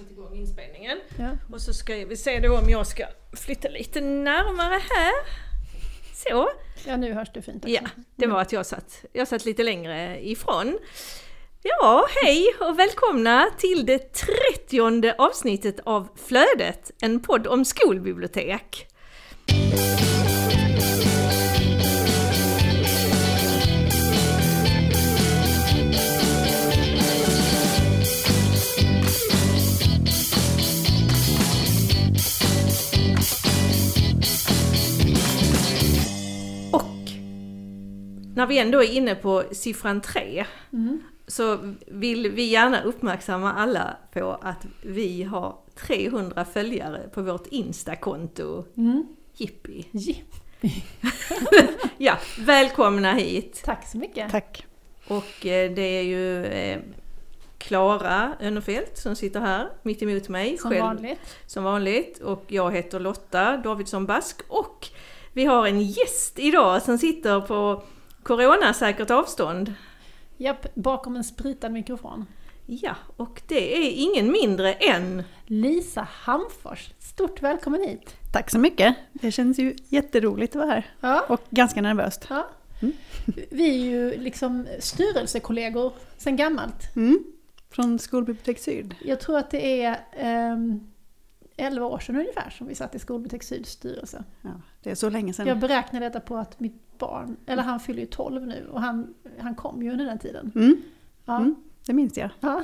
[0.00, 0.98] satt igång inspelningen.
[1.18, 1.28] Ja.
[1.52, 5.12] Och så ska vi se då om jag ska flytta lite närmare här.
[6.14, 6.50] Så.
[6.86, 7.74] ja, nu hörs det fint också.
[7.74, 7.80] Ja,
[8.16, 10.78] det var att jag satt, jag satt lite längre ifrån.
[11.62, 18.86] Ja, hej och välkomna till det trettionde avsnittet av Flödet, en podd om skolbibliotek.
[38.40, 41.02] När vi ändå är inne på siffran 3 Mm.
[41.26, 48.64] så vill vi gärna uppmärksamma alla på att vi har 300 följare på vårt Insta-konto.
[48.76, 49.06] Mm.
[49.34, 49.86] Jippi!
[49.92, 50.14] Ja.
[51.98, 53.62] Ja, välkomna hit!
[53.64, 54.30] Tack så mycket.
[54.30, 54.66] Tack.
[55.08, 56.78] Och eh, det är ju eh,
[57.58, 60.58] Klara Önnefelt som sitter här mitt emot mig.
[60.58, 61.36] Som vanligt.
[61.46, 62.18] som vanligt.
[62.18, 64.40] Och jag heter Lotta Davidsson Bask.
[64.48, 64.88] Och
[65.32, 67.82] vi har en gäst idag som sitter på
[68.22, 69.74] coronasäkert avstånd.
[70.36, 72.26] Japp, bakom en spritad mikrofon.
[72.66, 78.16] Ja, och det är ingen mindre än Lisa Hamfors, stort välkommen hit.
[78.32, 78.96] Tack så mycket.
[79.12, 80.90] Det känns ju jätteroligt att vara här.
[81.00, 81.24] Ja.
[81.28, 82.26] Och ganska nervöst.
[82.30, 82.48] Ja.
[82.82, 82.94] Mm.
[83.50, 86.96] Vi är ju liksom styrelsekollegor sedan gammalt.
[86.96, 87.24] Mm.
[87.70, 88.94] Från Skolbibliotek Syd.
[89.04, 90.90] Jag tror att det är ehm,
[91.60, 94.24] 11 år sedan ungefär som vi satt i Skolbibliotek Syds styrelse.
[94.42, 94.50] Ja,
[94.82, 95.46] det är så länge sedan.
[95.46, 99.14] Jag beräknar detta på att mitt barn, eller han fyller ju 12 nu och han,
[99.38, 100.52] han kom ju under den tiden.
[100.54, 100.82] Mm.
[101.24, 101.36] Ja.
[101.36, 101.54] Mm.
[101.86, 102.30] Det minns jag.
[102.40, 102.62] Ja.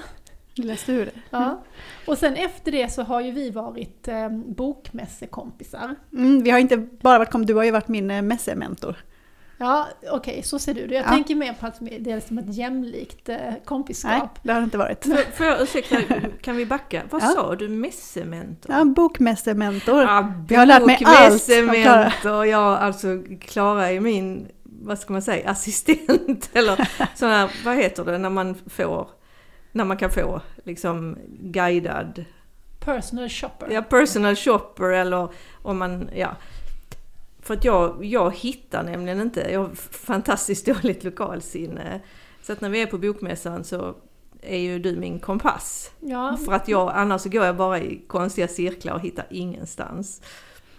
[0.54, 1.10] Lilla Sture.
[1.30, 1.62] Ja.
[2.06, 5.94] Och sen efter det så har ju vi varit eh, bokmässekompisar.
[6.12, 8.96] Mm, vi har inte bara varit kom, du har ju varit min eh, mässementor.
[9.58, 10.94] Ja, okej, så ser du det.
[10.94, 11.08] Jag Ja.
[11.10, 14.38] tänker mer på att det är som ett jämlikt eh, Nej, kompisskap.
[14.42, 15.06] det har det inte varit.
[15.36, 15.96] Får, jag ursäkta,
[16.42, 17.02] kan vi backa?
[17.10, 17.26] Vad Ja.
[17.26, 17.68] sa du?
[17.68, 18.74] Messementor?
[18.76, 20.02] Ja, bokmässementor.
[20.02, 22.46] Ja, Jag har lärt mig allt av Klara.
[22.46, 23.08] Ja, alltså
[23.40, 26.50] Klara är min, vad ska man säga, assistent.
[26.52, 29.08] Eller sån här, vad heter det, när man får,
[29.72, 32.24] när man kan få liksom guidad,
[32.80, 33.68] Personal shopper.
[33.70, 35.28] ja, personal shopper eller
[35.62, 36.36] om man, ja.
[37.46, 42.00] För att jag, jag hittar nämligen inte, jag har fantastiskt dåligt lokalsinne.
[42.42, 43.94] Så att när vi är på bokmässan så
[44.42, 45.90] är ju du min kompass.
[46.00, 50.22] Ja, För att jag, annars så går jag bara i konstiga cirklar och hittar ingenstans.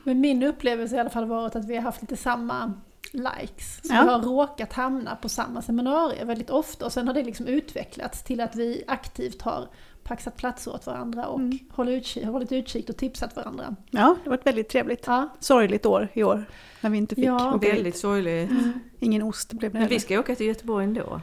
[0.04, 2.74] men min upplevelse har i alla fall varit att vi har haft lite samma
[3.12, 3.80] likes.
[3.84, 4.02] Så Ja.
[4.04, 8.24] vi har råkat hamna på samma seminarier väldigt ofta och sen har det liksom utvecklats
[8.24, 9.68] till att vi aktivt har
[10.08, 11.60] paxat platser åt varandra och Mm.
[11.72, 13.76] håller utkik, hållit utkik och tipsat varandra.
[13.90, 15.04] Ja, det har varit väldigt trevligt.
[15.08, 16.46] Ja, Sorgligt år i år.
[16.82, 17.56] När vi inte fick Ja.
[17.56, 17.68] åka.
[17.74, 18.52] Väldigt sorgligt.
[19.00, 21.22] Ingen ost blev det Men vi ska åka till Göteborg ändå.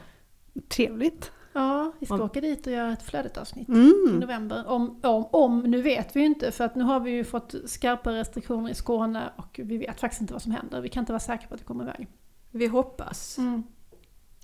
[0.69, 1.31] Trevligt.
[1.53, 3.69] ja vi ska Om- åka dit och göra ett flödet-avsnitt.
[3.69, 4.19] i Mm.
[4.19, 4.63] november.
[4.67, 7.55] Om, om, om, nu vet vi ju inte för att nu har vi ju fått
[7.65, 10.81] skarpa restriktioner i Skåne och vi vet faktiskt inte vad som händer.
[10.81, 12.07] Vi kan inte vara säkra på att det kommer iväg.
[12.51, 13.37] Vi hoppas.
[13.37, 13.63] Mm.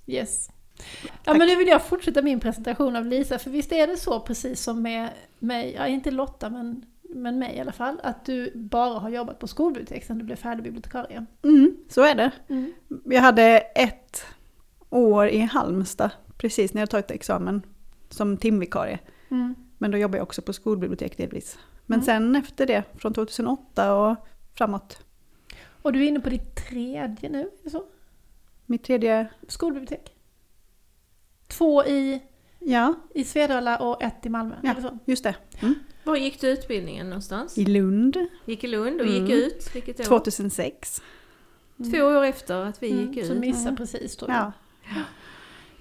[0.06, 0.48] Yes.
[1.24, 4.20] Ja men nu vill jag fortsätta min presentation av Lisa, för visst är det så
[4.20, 8.52] precis som med mig, ja inte Lotta men, men mig i alla fall, att du
[8.54, 11.26] bara har jobbat på skolbibliotek sedan du blev färdig bibliotekarie?
[11.42, 12.30] Mm, så är det.
[12.48, 12.72] Mm.
[13.04, 14.24] Jag hade ett
[14.90, 17.62] år i Halmstad precis när jag tagit examen
[18.08, 18.98] som timvikarie.
[19.30, 19.54] Mm.
[19.78, 21.58] Men då jobbade jag också på skolbibliotek delvis.
[21.86, 22.04] Men Mm.
[22.06, 24.16] sen efter det, från 2008 och
[24.54, 24.98] framåt,
[25.82, 27.84] Och du är inne på ditt tredje nu, är det så?
[28.66, 30.14] mitt tredje, Skolbibliotek?
[31.58, 32.22] Två i,
[32.58, 34.74] ja, i Svedala och ett i Malmö, Ja.
[34.82, 34.98] så?
[35.04, 35.34] just det.
[35.60, 35.74] Mm.
[36.04, 37.58] Var gick du utbildningen någonstans?
[37.58, 39.26] I Lund, Gick i Lund och Mm.
[39.26, 40.04] gick ut, vilket år?
[40.04, 41.02] 2006.
[41.92, 43.40] Två år efter att vi gick Mm, så ut.
[43.40, 43.76] missar Mm.
[43.76, 44.52] precis tror jag.
[44.94, 45.00] Ja.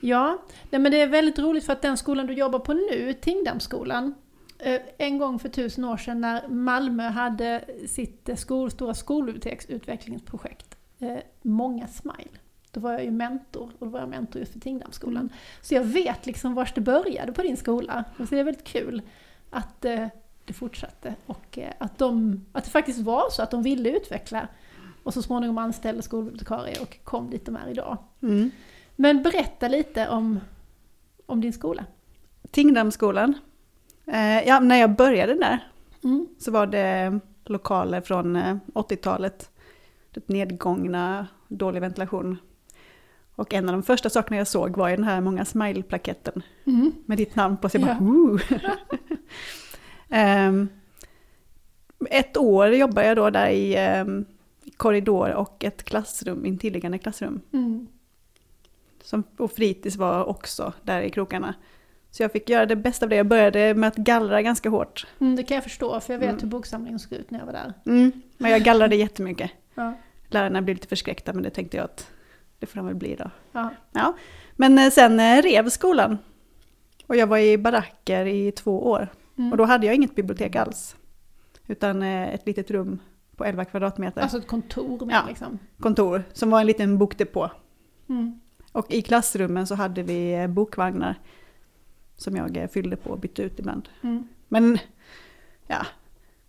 [0.04, 3.14] Ja, nej men det är väldigt roligt för att den skolan du jobbar på nu,
[3.22, 4.14] Tingdamsskolan,
[4.60, 10.78] eh, en gång för tusen år sedan när Malmö hade sitt eh, skol, stora skolbiblioteksutvecklingsprojekt,
[11.00, 12.38] eh, Många Smile.
[12.72, 15.22] Då var jag ju mentor, och då var jag mentor just för Tingdamsskolan.
[15.22, 15.34] Mm.
[15.62, 18.04] Så jag vet liksom vars det började på din skola.
[18.18, 19.02] Och så det är väldigt kul
[19.50, 20.08] att eh,
[20.46, 24.48] det fortsatte och eh, att, de, att det faktiskt var så att de ville utveckla
[25.04, 27.98] och så småningom anställde skolbibliotekarie och kom dit de är idag.
[28.22, 28.52] Mm.
[28.96, 30.40] Men berätta lite om,
[31.26, 31.86] om din skola.
[32.52, 33.34] Tingdamsskolan.
[34.06, 35.60] Eh, ja, när jag började där
[36.04, 36.28] Mm.
[36.40, 39.50] så var det lokaler från eh, 80-talet.
[40.12, 42.38] Det nedgångna, dålig ventilation.
[43.36, 46.92] Och en av de första sakerna jag såg var ju den här många smile-plaketten Mm.
[47.06, 47.70] med ditt namn på.
[47.70, 48.06] Så jag bara, Ja.
[48.06, 48.40] Woo!
[50.10, 50.70] Ehm,
[52.10, 54.26] ett år jobbade jag då där i ehm,
[54.78, 57.42] korridor och ett klassrum, intilliggande klassrum.
[57.54, 57.88] Mm.
[59.04, 61.54] Som, och fritids var också där i krokarna.
[62.12, 63.16] Så jag fick göra det bästa av det.
[63.16, 65.08] Jag började med att gallra ganska hårt.
[65.20, 66.42] Mm, det kan jag förstå, för jag vet Mm.
[66.42, 67.74] hur boksamlingen såg ut när jag var där.
[67.86, 68.12] Mm.
[68.38, 69.52] Men jag gallrade jättemycket.
[69.76, 69.94] Ja.
[70.28, 72.12] Lärarna blev lite förskräckta men det tänkte jag att
[72.62, 73.32] det får de väl bli då.
[73.92, 74.16] Ja.
[74.56, 76.18] Men eh, sen eh, rev skolan.
[77.08, 79.08] Och jag var i baracker i två år.
[79.38, 79.52] Mm.
[79.52, 80.96] Och då hade jag inget bibliotek alls.
[81.68, 83.00] Utan eh, ett litet rum
[83.36, 84.22] på 11 kvadratmeter.
[84.22, 85.26] Alltså ett kontor med Ja.
[85.28, 85.60] liksom.
[85.80, 87.52] kontor som var en liten bokdepå.
[88.10, 88.40] Mm.
[88.72, 91.16] Och i klassrummen så hade vi bokvagnar
[92.16, 93.90] som jag fyllde på och bytte ut ibland.
[94.04, 94.28] Mm.
[94.48, 94.78] Men
[95.68, 95.86] ja,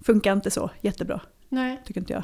[0.00, 2.22] funkar inte så jättebra Nej, tycker inte jag.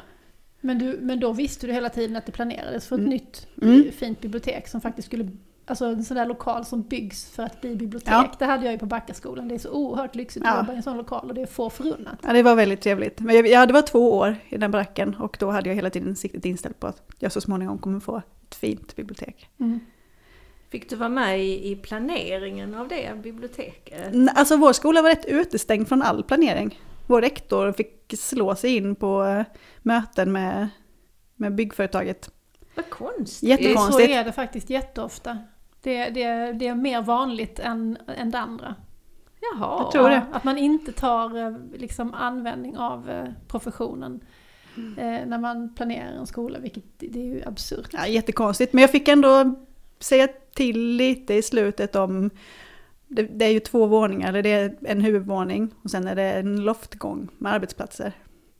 [0.61, 3.09] Men, du, men då visste du hela tiden att det planerades för ett Mm.
[3.09, 3.91] nytt Mm.
[3.91, 5.29] fint bibliotek som faktiskt skulle
[5.65, 8.13] Alltså en sån där lokal som byggs för att bli bibliotek.
[8.13, 8.31] Ja.
[8.39, 9.47] Det hade jag ju på Backaskolan.
[9.47, 10.51] Det är så oerhört lyxigt Ja.
[10.51, 12.19] att jobba i en sån lokal och det är få förunnat.
[12.23, 13.19] Ja, det var väldigt trevligt.
[13.19, 15.89] Men jag, ja, det var två år i den baracken och då hade jag hela
[15.89, 18.17] tiden siktet inställt på att jag så småningom kommer få
[18.47, 19.49] ett fint bibliotek.
[19.59, 19.79] Mm.
[20.69, 24.15] Fick du vara med i, i planeringen av det biblioteket?
[24.35, 26.79] Alltså vår skola var rätt utestängd från all planering.
[27.09, 29.43] Vår rektor fick slå sig in på eh,
[29.81, 30.69] möten med,
[31.35, 32.31] med byggföretaget.
[32.75, 33.49] Vad konstigt.
[33.49, 34.09] Jättekonstigt.
[34.09, 35.37] Så är det faktiskt jätteofta.
[35.81, 38.75] Det, det, det är mer vanligt än, än det andra.
[39.41, 39.81] Jaha.
[39.83, 40.25] Jag tror det.
[40.31, 44.21] Att man inte tar eh, liksom, användning av eh, professionen
[44.77, 44.97] Mm.
[44.97, 47.89] eh, när man planerar en skola, vilket det är ju absurt.
[47.91, 49.55] Ja, jättekonstigt, men jag fick ändå
[49.99, 52.29] säga till lite i slutet om
[53.09, 56.33] det, det är ju två våningar, eller det är en huvudvåning och sen är det
[56.33, 58.13] en loftgång med arbetsplatser.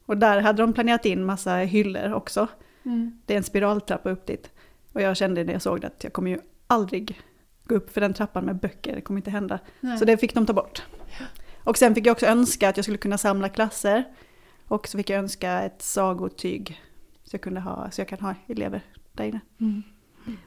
[0.05, 2.47] Och där hade de planerat in massa hyllor också.
[2.83, 3.19] Mm.
[3.25, 4.51] Det är en spiraltrappa upp dit.
[4.93, 7.21] Och jag kände när jag såg det att jag kommer ju aldrig
[7.63, 9.59] gå upp för den trappan med böcker, det kommer inte hända.
[9.79, 9.97] Nej.
[9.97, 10.83] Så det fick de ta bort.
[11.63, 14.03] Och sen fick jag också önska att jag skulle kunna samla klasser.
[14.67, 16.81] Och så fick jag önska ett sagotyg.
[17.23, 18.81] Så jag, kunde ha, så jag kan ha elever
[19.11, 19.39] där inne.
[19.59, 19.83] Mm.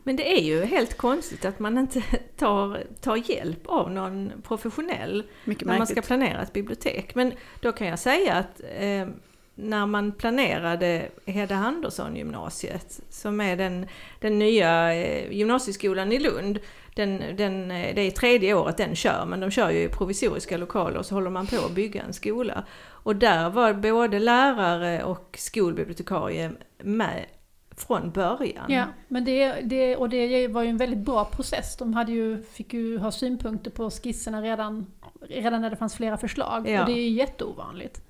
[0.02, 2.02] Men det är ju helt konstigt att man inte
[2.36, 7.14] tar, tar hjälp av någon professionell Mycket när man ska planera ett bibliotek.
[7.14, 9.06] Men då kan jag säga att eh,
[9.54, 13.86] när man planerade Hedda Andersson gymnasiet, som är den,
[14.20, 16.58] den nya eh, gymnasieskolan i Lund,
[16.94, 20.56] den, den, eh, det är tredje året den kör, men de kör ju i provisoriska
[20.56, 22.64] lokaler och så håller man på att bygga en skola.
[22.84, 26.52] Och där var både lärare och skolbibliotekarie
[26.82, 27.26] med
[27.76, 28.72] från början.
[28.72, 31.76] Ja, men det, det, och det var ju en väldigt bra process.
[31.76, 34.86] De hade ju, fick ju ha synpunkter på skisserna redan,
[35.20, 36.68] redan när det fanns flera förslag.
[36.68, 36.80] Ja.
[36.80, 38.02] Och det är ju jätteovanligt.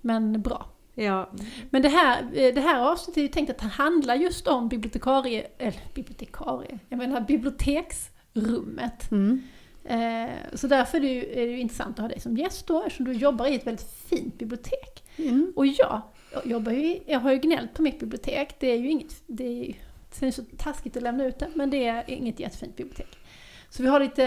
[0.00, 0.66] Men bra.
[0.94, 1.30] Ja,
[1.70, 2.22] Men det här,
[2.52, 7.20] det här avsnittet är ju tänkt att handla just om bibliotekarie, eller bibliotekarie, jag menar
[7.20, 9.10] biblioteksrummet.
[9.10, 9.42] Mm.
[9.84, 12.66] Eh, så därför är det, ju, är det ju intressant att ha dig som gäst
[12.66, 15.04] då, eftersom du jobbar i ett väldigt fint bibliotek.
[15.16, 15.52] Mm.
[15.56, 16.02] Och jag,
[16.34, 19.44] jag, jobbar ju, jag har ju gnällt på mitt bibliotek, det är ju inget, det
[19.46, 19.74] är ju,
[20.20, 23.18] det är så taskigt att lämna ut det, men det är inget jättefint bibliotek.
[23.70, 24.24] Så vi har lite,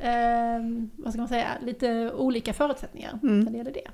[0.00, 3.40] eh, vad ska man säga, lite olika förutsättningar Mm.
[3.40, 3.90] när det gäller det.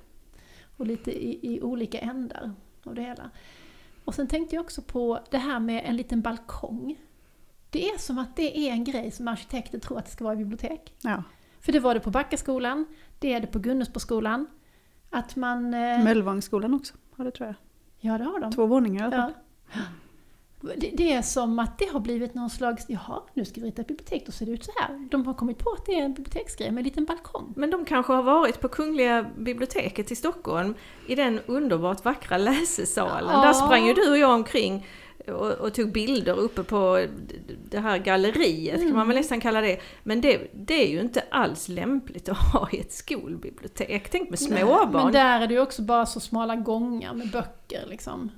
[0.76, 2.52] Och lite i, i olika ändar
[2.84, 3.31] av det hela.
[4.05, 6.96] Och sen tänkte jag också på det här med en liten balkong.
[7.70, 10.34] Det är som att det är en grej som arkitekter tror att det ska vara
[10.34, 10.94] i bibliotek.
[11.02, 11.22] Ja.
[11.61, 12.84] För det var det på Backaskolan,
[13.19, 14.46] det är det på Gunnesboskolan.
[15.11, 15.75] Att man...
[15.75, 17.55] eh, Möllevångsskolan också, har det tror jag.
[17.99, 18.53] Ja, det har de.
[18.53, 19.32] Två våningar i alla fall.
[19.73, 19.81] Ja.
[20.76, 23.82] Det, det är som att det har blivit någon slags, jaha, nu ska vi rita
[23.82, 25.08] ett bibliotek, då ser det ut så här.
[25.11, 27.55] De har kommit på att det är en biblioteksgrej med en liten balkong.
[27.56, 30.75] Men de kanske har varit på Kungliga biblioteket i Stockholm
[31.06, 33.31] i den underbart vackra läsesalen.
[33.31, 33.43] Ja.
[33.43, 34.86] Där sprang ju du och jag omkring
[35.29, 37.06] och, och tog bilder uppe på
[37.71, 39.81] det här galleriet kan man väl nästan kalla det.
[40.03, 44.09] Men det, det är ju inte alls lämpligt att ha i ett skolbibliotek.
[44.11, 44.93] Tänk med småbarn.
[44.93, 48.31] Men där är det ju också bara så smala gångar med böcker liksom.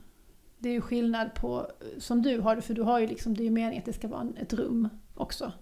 [0.58, 3.42] Det är ju skillnad på, som du har det, för du har ju liksom, det
[3.42, 5.52] är ju meningen att det ska vara ett rum också.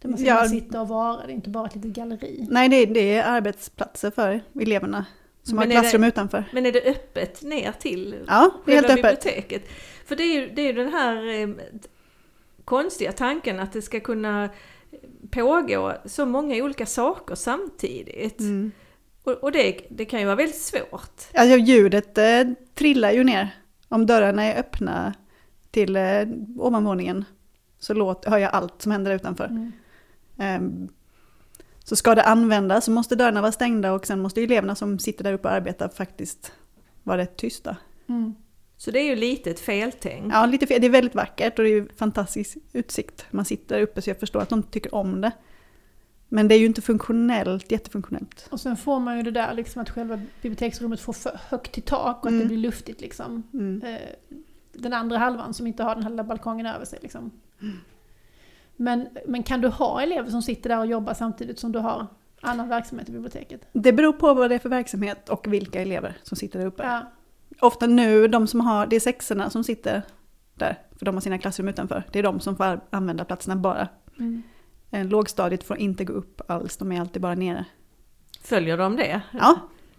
[0.00, 0.44] Där man ska Ja.
[0.48, 2.46] sitta och vara, det är inte bara ett litet galleri.
[2.50, 5.04] Nej, det är, det är arbetsplatser för eleverna
[5.42, 6.44] som Men har klassrum det- utanför.
[6.52, 9.62] Men är det öppet ner till Ja, det är helt själva öppet.
[10.04, 11.48] För det är ju, det är ju den här eh,
[12.64, 14.48] konstiga tanken att det ska kunna
[15.30, 18.40] pågå så många olika saker samtidigt.
[18.40, 18.72] Mm.
[19.22, 21.20] Och, och det, det kan ju vara väldigt svårt.
[21.34, 22.44] Alltså ljudet eh,
[22.74, 23.48] trillar ju ner.
[23.88, 25.14] Om dörrarna är öppna
[25.70, 26.26] till eh,
[26.58, 27.24] ovanvåningen
[27.78, 29.44] så låt, hör jag allt som händer utanför.
[29.44, 29.72] Mm.
[30.38, 30.88] Ehm,
[31.84, 35.24] så ska det användas så måste dörrarna vara stängda och sen måste eleverna som sitter
[35.24, 36.52] där uppe och arbetar faktiskt
[37.02, 37.76] vara rätt tysta.
[38.08, 38.34] Mm.
[38.82, 40.32] Så det är ju lite ett feltänk.
[40.32, 40.80] Ja, lite fel.
[40.80, 43.26] Det är väldigt vackert och det är ju fantastisk utsikt.
[43.30, 45.32] Man sitter där uppe så jag förstår att de tycker om det.
[46.28, 48.48] Men det är ju inte funktionellt, jättefunktionellt.
[48.50, 51.80] Och sen får man ju det där liksom att själva biblioteksrummet får för högt i
[51.80, 52.38] tak och att Mm.
[52.40, 53.42] det blir luftigt liksom.
[53.52, 53.82] Mm.
[53.82, 54.00] Eh,
[54.72, 57.30] Den andra halvan som inte har den här lilla balkongen över sig liksom.
[58.76, 62.06] Men, men kan du ha elever som sitter där och jobbar samtidigt som du har
[62.40, 63.60] annan verksamhet i biblioteket?
[63.72, 66.82] Det beror på vad det är för verksamhet och vilka elever som sitter där uppe.
[66.82, 67.00] Ja.
[67.62, 70.02] Ofta nu, de som har, det är sexorna som sitter
[70.54, 72.02] där, för de har sina klassrum utanför.
[72.12, 73.88] Det är de som får använda platserna bara.
[74.18, 74.42] Mm.
[74.90, 77.64] Eh, Lågstadiet får inte gå upp alls, de är alltid bara nere.
[78.42, 79.20] Följer de det?
[79.32, 79.56] Ja,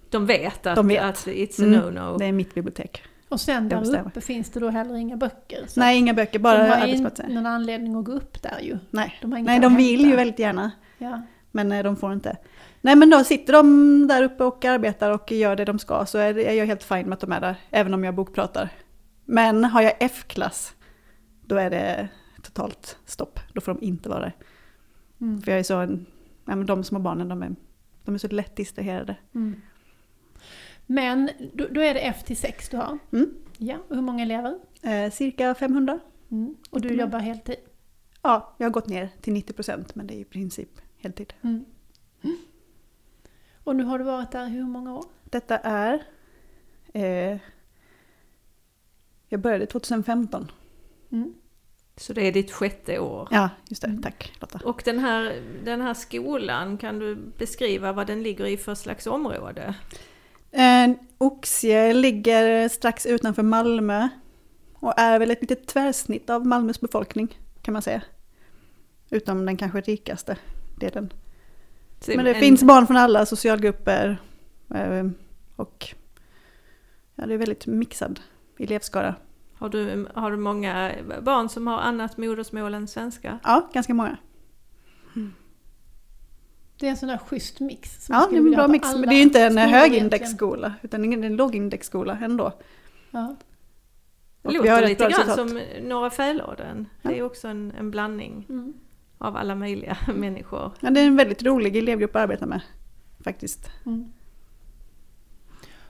[0.09, 1.03] De vet att, De vet.
[1.03, 2.17] att it's a Mm, no-no?
[2.19, 3.03] det är mitt bibliotek.
[3.29, 4.07] Och sen där bestämmer.
[4.07, 5.65] uppe finns det då heller inga böcker.
[5.67, 7.23] Så Nej, inga böcker, de bara har arbetsplatser.
[7.23, 8.77] inte någon anledning att gå upp där ju.
[8.89, 11.21] Nej, De har Nej de vill ju väldigt gärna, Ja.
[11.51, 12.37] men eh, de får inte.
[12.85, 16.17] Nej men då sitter de där uppe och arbetar och gör det de ska, så
[16.17, 18.69] är jag helt fin med att de är där, även om jag bokpratar.
[19.25, 20.75] Men har jag F-klass,
[21.45, 22.07] då är det
[22.41, 23.39] totalt stopp.
[23.53, 24.35] Då får de inte vara där.
[25.21, 25.41] Mm.
[25.41, 25.73] För jag är så,
[26.45, 27.55] ja, men de små barnen, de är,
[28.05, 29.15] de är så lätt distraherade.
[29.35, 29.61] Mm.
[30.85, 32.97] Men då, då är det F till 6 du har?
[33.13, 33.33] Mm.
[33.57, 34.59] Ja, och hur många elever?
[34.81, 35.99] Eh, cirka 500.
[36.31, 36.55] Mm.
[36.69, 36.99] Och du Mm.
[36.99, 37.55] jobbar heltid?
[38.21, 41.33] Ja, jag har gått ner till 90% men det är i princip heltid.
[43.63, 45.05] Och nu har du varit där i hur många år?
[45.23, 46.03] Detta är...
[46.93, 47.37] Eh,
[49.27, 50.51] jag började 2015.
[51.11, 51.33] Mm.
[51.95, 53.27] Så det är ditt sjätte år?
[53.31, 53.87] Ja, just det.
[53.87, 54.01] Mm.
[54.01, 54.59] Tack Lotta.
[54.63, 59.07] Och den här, den här skolan, kan du beskriva vad den ligger i för slags
[59.07, 59.75] område?
[60.51, 64.09] Eh, Oxie ligger strax utanför Malmö
[64.73, 68.01] och är väl ett litet tvärsnitt av Malmös befolkning kan man säga.
[69.09, 70.37] Utom den kanske rikaste
[70.79, 71.13] delen.
[72.07, 74.17] Men det en- finns barn från alla socialgrupper
[74.75, 75.05] eh,
[75.55, 75.87] och
[77.15, 78.19] ja, det är väldigt mixad
[78.59, 79.15] elevskara.
[79.53, 80.91] Har du, har du många
[81.21, 83.39] barn som har annat modersmål än svenska?
[83.43, 84.17] Ja, ganska många.
[86.79, 88.05] Det är en sån där schysst mix.
[88.05, 88.93] som Ja, det är en bra mix.
[88.93, 92.51] Men det är ju inte en högindexskola, utan det är en lågindexskola ändå.
[93.11, 93.35] Ja.
[94.41, 96.89] Det Och vi har låter lite grann som Norra Fäladen.
[97.01, 97.15] Det Ja.
[97.17, 98.73] är också en, en blandning Mm.
[99.23, 100.71] Av alla möjliga människor.
[100.79, 102.61] Ja, det är en väldigt rolig elevgrupp att arbeta med,
[103.23, 103.69] faktiskt.
[103.85, 104.11] Mm.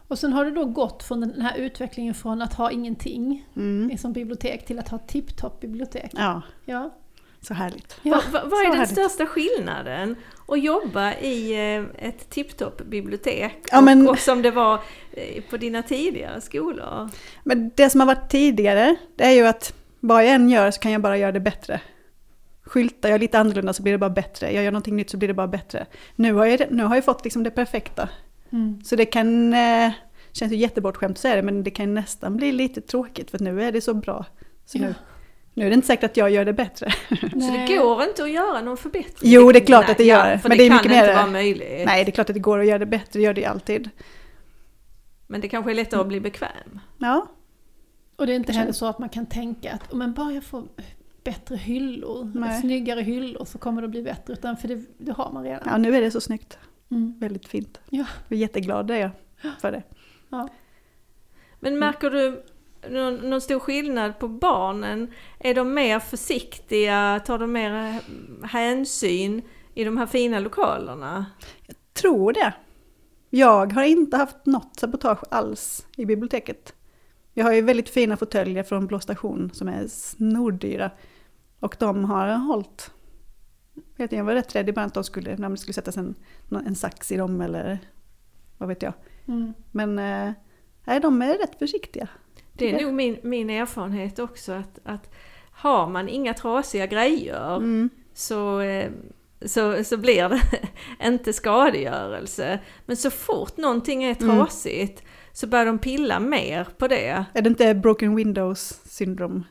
[0.08, 3.98] Och sen har du då gått från den här utvecklingen från att ha ingenting Mm.
[3.98, 6.12] som bibliotek till att ha tipptopp bibliotek.
[6.14, 6.94] Ja, Ja.
[7.42, 8.00] så härligt.
[8.04, 8.22] Ja.
[8.32, 8.90] Vad, är så den härligt.
[8.92, 10.16] största skillnaden
[10.48, 14.80] att jobba i eh, ett tipptopp-bibliotek Ja, och, men- och som det var
[15.12, 17.10] eh, på dina tidigare skolor?
[17.44, 20.80] Men det som har varit tidigare, det är ju att vad jag än gör så
[20.82, 21.82] kan jag bara göra det bättre.
[22.66, 24.52] Skyltar jag lite annorlunda så blir det bara bättre.
[24.52, 25.86] Jag gör någonting nytt så blir det bara bättre.
[26.16, 28.10] Nu har jag, nu har jag fått liksom det perfekta.
[28.52, 28.82] Mm.
[28.84, 29.92] Så det kan, eh,
[30.32, 33.64] känns ju jättebortskämt att säga det, men det kan nästan bli lite tråkigt för nu
[33.64, 34.26] är det så bra.
[34.66, 34.82] Så Ja.
[34.88, 34.96] nu,
[35.54, 36.92] nu är det inte säkert att jag gör det bättre.
[37.10, 37.28] Så
[37.68, 39.32] det går inte att göra någon förbättring?
[39.32, 40.38] Jo, det är klart att det gör.
[40.38, 41.86] För Men det, det är kan mycket inte mer- vara möjligt.
[41.86, 43.48] Nej, det är klart att det går att göra det bättre, det gör det ju
[43.48, 43.90] alltid.
[45.28, 46.80] Men det kanske är lättare att bli bekväm.
[46.98, 47.28] Ja,
[48.16, 50.44] Och det är inte heller så att man kan tänka att om man bara jag
[50.44, 50.64] får
[51.24, 52.62] bättre hyllor, Nej.
[52.62, 54.34] snyggare hyllor så kommer det att bli bättre.
[54.34, 55.64] Utan för det, det har man redan.
[55.66, 56.58] ja, nu är det så snyggt.
[56.92, 57.20] Mm.
[57.20, 57.80] Väldigt fint.
[57.90, 58.06] Ja.
[58.28, 59.12] Jag är jätteglad är jag
[59.62, 59.84] för det.
[60.30, 60.50] Ja.
[61.60, 62.44] Men märker du
[62.90, 65.12] någon, någon stor skillnad på barnen?
[65.40, 67.22] Är de mer försiktiga?
[67.26, 68.00] Tar de mer
[68.48, 69.42] hänsyn
[69.74, 71.26] i de här fina lokalerna?
[71.94, 72.54] Tror det.
[73.30, 76.74] Jag har inte haft något sabotage alls i biblioteket.
[77.34, 80.92] Jag har ju väldigt fina fåtöljer från Blå station som är snordyra.
[81.64, 82.92] Och de har hållit.
[83.74, 85.74] Jag, vet inte, jag var rätt rädd i början att de skulle, när det skulle
[85.74, 86.16] sättas en,
[86.52, 87.80] en sax i dem eller
[88.58, 88.94] vad vet jag.
[89.28, 89.54] Mm.
[89.72, 90.34] Men eh,
[90.86, 92.08] nej, de är rätt försiktiga.
[92.54, 95.14] Det är nog min, min erfarenhet också att, att
[95.52, 97.90] har man inga trasiga grejer Mm.
[98.14, 98.92] så, eh,
[99.46, 100.42] så, så blir det
[101.08, 102.60] inte skadegörelse.
[102.86, 104.38] Men så fort någonting är Mm.
[104.38, 107.26] trasigt så börjar de pilla mer på det.
[107.34, 109.44] Är det inte broken windows syndrom?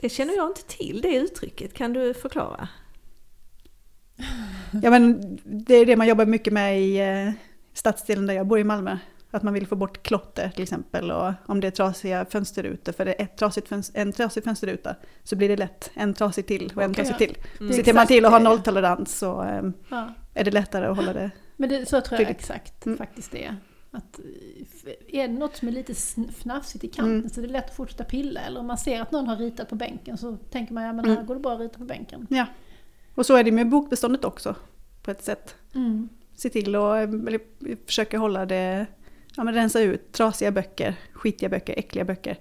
[0.00, 1.74] Det känner jag inte till, det uttrycket.
[1.74, 2.68] Kan du förklara?
[4.82, 7.30] Ja men det är det man jobbar mycket med i eh,
[7.72, 8.98] stadsdelen där jag bor i Malmö.
[9.30, 13.04] Att man vill få bort klotter till exempel och om det är trasiga fönsterrutor, för
[13.04, 16.72] det är ett trasigt fönster, en trasig fönsterruta så blir det lätt en trasig till
[16.76, 17.04] och en Okej.
[17.04, 17.38] trasig till.
[17.60, 17.72] Mm.
[17.72, 18.44] Så är ser man till att ha det.
[18.44, 20.14] nolltolerans så eh, Ja.
[20.34, 21.30] är det lättare att hålla det.
[21.56, 22.40] Men det, så tror jag Tydligt.
[22.40, 22.98] exakt Mm.
[22.98, 23.56] faktiskt det är.
[23.90, 24.18] Att,
[24.84, 25.92] eh, är det något som är lite
[26.28, 27.28] fnafsigt i kanten Mm.
[27.28, 28.40] så är det lätt att fortsätta pilla.
[28.40, 31.04] Eller om man ser att någon har ritat på bänken så tänker man ja men
[31.04, 31.26] här Mm.
[31.26, 32.26] går det bra att rita på bänken.
[32.30, 32.46] Ja.
[33.14, 34.54] Och så är det med bokbeståndet också
[35.02, 35.54] på ett sätt.
[35.74, 36.08] Mm.
[36.36, 37.40] Se till att eh, eller,
[37.86, 38.86] försöka hålla det,
[39.36, 42.38] ja men rensa ut trasiga böcker, skitiga böcker, äckliga böcker.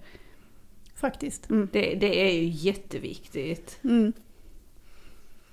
[0.96, 1.50] Faktiskt.
[1.50, 1.70] Mm.
[1.74, 3.80] Det, det är ju jätteviktigt.
[3.84, 4.13] Mm.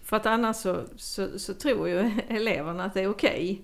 [0.02, 1.98] För att annars så, så, så tror ju
[2.28, 3.62] eleverna att det är okej.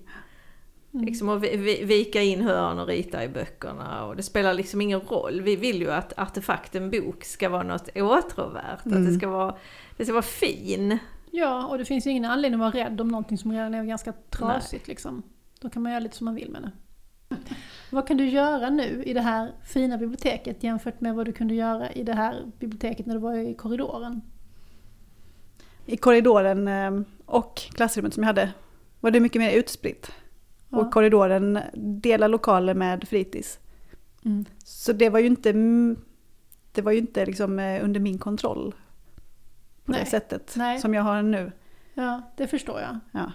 [0.93, 1.05] Mm.
[1.05, 4.81] Liksom att vi- vi- vika in hörn och rita i böckerna och det spelar liksom
[4.81, 5.41] ingen roll.
[5.41, 9.17] Vi vill ju att artefakten bok ska vara något åtråvärt, att det Mm.
[9.19, 9.55] ska vara,
[9.97, 10.97] det ska vara fin.
[11.31, 13.83] Ja, och det finns ju ingen anledning att vara rädd om någonting som redan är
[13.83, 15.23] ganska trasigt liksom.
[15.59, 16.71] Då kan man göra lite som man vill med det.
[17.91, 21.53] Vad kan du göra nu i det här fina biblioteket jämfört med vad du kunde
[21.53, 24.21] göra i det här biblioteket när du var i korridoren?
[25.85, 26.91] I korridoren eh,
[27.25, 28.51] och klassrummet som jag hade
[28.99, 30.11] var det mycket mer utspritt.
[30.71, 30.77] Ja.
[30.77, 33.59] Och korridoren delar lokaler med fritids.
[34.25, 34.45] Mm.
[34.63, 35.51] Så det var ju inte,
[36.71, 38.75] det var ju inte liksom eh, under min kontroll
[39.85, 39.99] på Nej.
[39.99, 40.79] det sättet Nej.
[40.79, 41.51] som jag har nu.
[41.93, 42.99] Ja, det förstår jag.
[43.11, 43.31] Ja.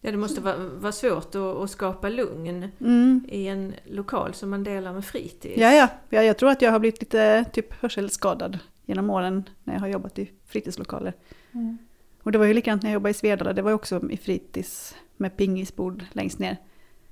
[0.00, 3.26] Ja, det måste vara, vara svårt att, att skapa lugn Mm.
[3.28, 5.56] i en lokal som man delar med fritids.
[5.56, 5.88] Ja, ja.
[6.08, 9.88] ja, jag tror att jag har blivit lite typ hörselskadad genom åren när jag har
[9.88, 11.12] jobbat i fritidslokaler.
[11.52, 11.78] Mm.
[12.24, 14.16] Och det var ju likadant när jag jobbade i Svedala, det var ju också i
[14.16, 16.56] fritids med pingisbord längst ner.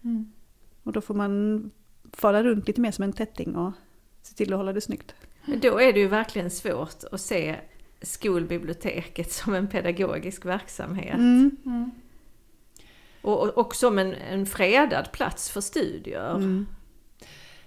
[0.04, 0.33] Mm.
[0.83, 1.71] Och då får man
[2.12, 3.73] fara runt lite mer som en tätting och
[4.23, 5.14] se till att hålla det snyggt.
[5.45, 7.57] Men då är det ju verkligen svårt att se
[8.02, 11.14] skolbiblioteket som en pedagogisk verksamhet.
[11.14, 11.57] Mm.
[11.66, 11.90] Mm.
[13.23, 16.35] Och, och, och som en, en fredad plats för studier.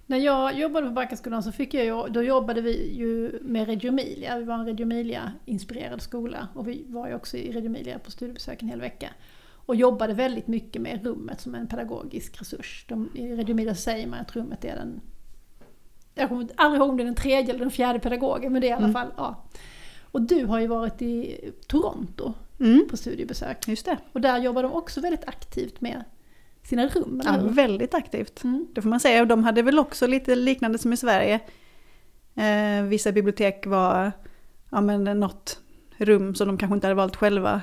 [0.08, 4.38] När jag jobbade på Backaskolan så fick jag då jobbade vi ju med Reggio Emilia.
[4.38, 8.12] Vi var en Reggio Emilia-inspirerad skola och vi var ju också i Reggio Emilia på
[8.12, 9.10] studiebesök en hel vecka.
[9.68, 12.86] Och jobbade väldigt mycket med rummet som en pedagogisk resurs.
[12.88, 15.02] De, I Reggio Emilia säger man att rummet är den...
[16.16, 18.68] Jag kommer aldrig ihåg om det är den tredje eller den fjärde pedagogen, men det
[18.68, 18.94] är i alla Mm.
[18.94, 19.12] fall...
[19.18, 19.44] Ja.
[20.12, 22.88] Och du har ju varit i Toronto Mm.
[22.90, 23.68] på studiebesök.
[23.68, 23.98] Just det.
[24.12, 26.04] Och där jobbar de också väldigt aktivt med
[26.66, 28.44] sina rum, Ja, väldigt aktivt.
[28.44, 28.68] Mm.
[28.76, 29.22] Det får man säga.
[29.22, 31.40] Och de hade väl också lite liknande som i Sverige.
[32.36, 34.12] Eh, vissa bibliotek var
[34.72, 35.60] ja, men något
[35.98, 37.62] rum som de kanske inte hade valt själva.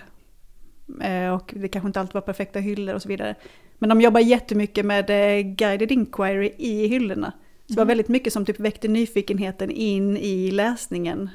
[1.03, 3.35] Eh, och det kanske inte alltid var perfekta hyllor och så vidare.
[3.79, 7.33] Men de jobbar jättemycket med eh, guided inquiry i hyllorna.
[7.67, 7.89] Så det var Mm.
[7.89, 11.31] väldigt mycket som typ väckte nyfikenheten in i läsningen.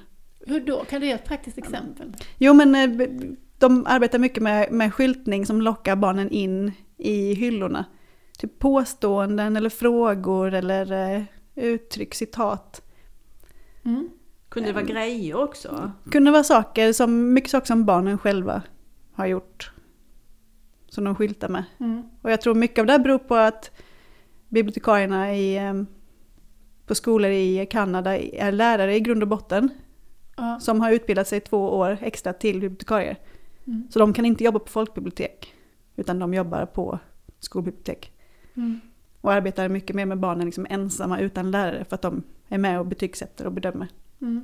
[0.45, 0.86] Hur då?
[0.86, 2.13] Kan du ge ett praktiskt exempel?
[2.38, 3.07] Jo men eh,
[3.57, 7.85] de arbetar mycket med, med skyltning som lockar barnen in i hyllorna.
[8.37, 11.23] Typ påståenden eller frågor eller eh,
[11.55, 12.81] uttryck, citat.
[13.86, 14.10] Mm.
[14.49, 15.91] Kunde det vara grejer också?
[16.12, 18.62] Kunde vara saker som, mycket saker som barnen själva
[19.13, 19.71] har gjort.
[20.89, 21.63] Som de skyltar med.
[21.79, 22.03] Mm.
[22.21, 23.71] Och jag tror mycket av det beror på att
[24.49, 25.73] bibliotekarierna i, eh,
[26.86, 29.69] på skolor i Kanada är lärare i grund och botten.
[30.38, 30.60] Ja.
[30.60, 33.19] Som har utbildat sig två år extra till bibliotekarier.
[33.67, 33.88] Mm.
[33.89, 35.53] Så de kan inte jobba på folkbibliotek.
[35.97, 36.99] Utan de jobbar på
[37.39, 38.12] skolbibliotek.
[38.55, 38.79] Mm.
[39.21, 41.86] Och arbetar mycket mer med barnen liksom ensamma utan lärare.
[41.86, 43.88] För att de är med och betygsätter och bedömer.
[44.21, 44.43] Mm.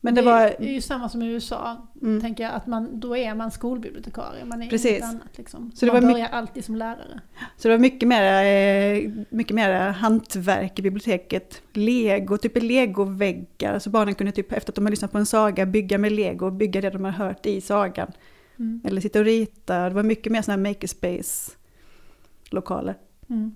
[0.00, 0.40] Men det var...
[0.40, 2.20] är ju samma som i USA, Mm.
[2.20, 4.90] tänker jag, att man, då är man skolbibliotekarie, man är Precis.
[4.90, 5.38] inget annat.
[5.38, 5.72] Liksom.
[5.74, 7.20] Så det man var börjar alltid som lärare.
[7.56, 11.62] Så det var mycket mer, eh, mycket mer hantverk i biblioteket.
[11.72, 13.78] Lego, typ legoväggar.
[13.78, 16.46] Så barnen kunde typ efter att de har lyssnat på en saga bygga med lego
[16.46, 18.12] och bygga det de har hört i sagan.
[18.58, 18.80] Mm.
[18.84, 19.88] Eller sitta och rita.
[19.88, 22.94] Det var mycket mer sådana här makerspace-lokaler.
[23.30, 23.54] Mm.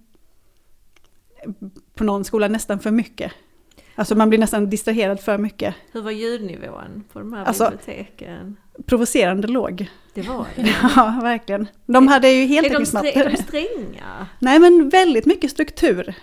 [1.94, 3.32] På någon skola nästan för mycket.
[3.94, 5.74] Alltså man blir nästan distraherad för mycket.
[5.92, 8.56] Hur var ljudnivån på de här Alltså- biblioteken?
[8.86, 9.86] Provocerande låg.
[10.14, 10.74] Det var det.
[10.96, 11.66] Ja, verkligen.
[11.86, 13.08] De hade ju Är heltäckningsmattor.
[13.16, 14.26] är de stränga?
[14.38, 16.14] Nej men väldigt mycket struktur.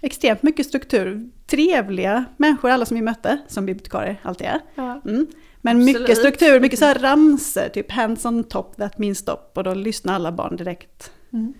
[0.00, 1.30] Extremt mycket struktur.
[1.46, 4.60] Trevliga människor alla som vi mötte, som bibliotekarier alltid är.
[4.74, 5.00] Ja.
[5.04, 5.26] Mm.
[5.64, 6.00] Men Absolut.
[6.00, 9.38] mycket struktur, mycket så här ramser, typ hands on top, that means stop.
[9.54, 11.12] Och då lyssnar alla barn direkt.
[11.32, 11.54] Mm.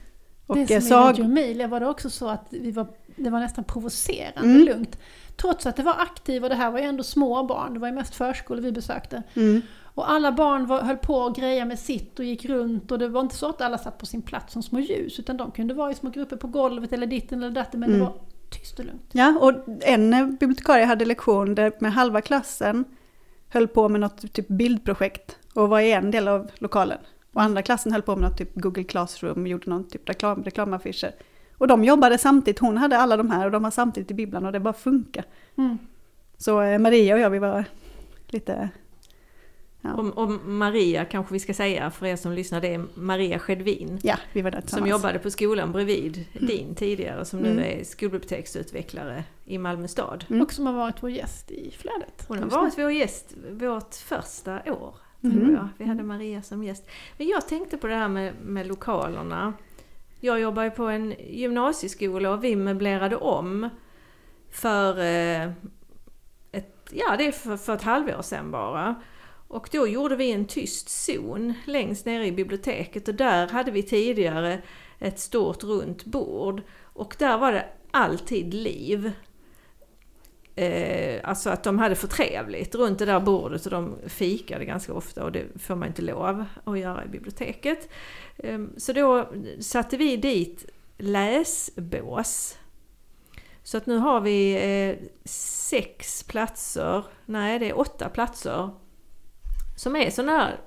[0.47, 1.19] Och det som i sag...
[1.19, 2.87] Emilia var det också så att vi var,
[3.17, 4.65] det var nästan provocerande Mm.
[4.65, 4.99] lugnt.
[5.37, 7.89] Trots att det var aktiva, och det här var ju ändå små barn, det var
[7.89, 9.23] ju mest förskolor vi besökte.
[9.35, 9.61] Mm.
[9.83, 13.09] Och alla barn var, höll på och greja med sitt och gick runt och det
[13.09, 15.75] var inte så att alla satt på sin plats som små ljus utan de kunde
[15.75, 18.01] vara i små grupper på golvet eller ditten eller datten men Mm.
[18.01, 18.15] det var
[18.51, 19.11] tyst och lugnt.
[19.13, 22.85] Ja, och en bibliotekarie hade lektion där med halva klassen
[23.55, 26.99] höll på med något typ bildprojekt och var i en del av lokalen.
[27.33, 30.45] Och andra klassen höll på med något typ Google Classroom och gjorde någon typ reklam,
[30.45, 31.15] reklamaffischer.
[31.59, 34.47] Och de jobbade samtidigt, hon hade alla de här och de var samtidigt i bibblan
[34.47, 35.25] och det bara funkar.
[35.59, 35.79] Mm.
[36.37, 37.65] Så eh, Maria och jag, vi var
[38.27, 38.69] lite...
[39.87, 43.39] Ja, Och, och Maria kanske vi ska säga för er som lyssnar, det är Maria
[43.39, 43.99] Skedvin.
[44.03, 47.65] ja vi var där Som jobbade på skolan bredvid din tidigare, som nu Mm.
[47.81, 50.25] är skolbiblioteksutvecklare i Malmö stad.
[50.31, 50.43] Mm.
[50.43, 52.25] Och som har varit vår gäst i flödet.
[52.29, 55.69] Hon har varit vår gäst vårt första år, tror jag.
[55.79, 56.85] Vi hade Maria som gäst.
[57.19, 59.53] Men jag tänkte på det här med, med lokalerna.
[60.21, 63.69] Jag jobbar ju på en gymnasieskola och vi möblerade om
[64.51, 65.51] för eh,
[66.53, 68.95] ett, ja, det är för, för ett halvår sedan bara.
[69.55, 73.83] Och då gjorde vi en tyst zon längst nere i biblioteket och där hade vi
[73.83, 74.63] tidigare
[74.99, 76.63] ett stort runt bord.
[76.83, 79.13] Och där var det alltid liv.
[80.55, 84.95] eh, alltså att de hade för trevligt runt det där bordet och de fikade ganska
[84.95, 87.89] ofta och det får man inte lov att göra i biblioteket.
[88.37, 92.59] Eh, så då satte vi dit läsbås.
[93.63, 98.71] Så att nu har vi eh, sex platser, nej det är åtta platser
[99.77, 100.61] som är sådana här,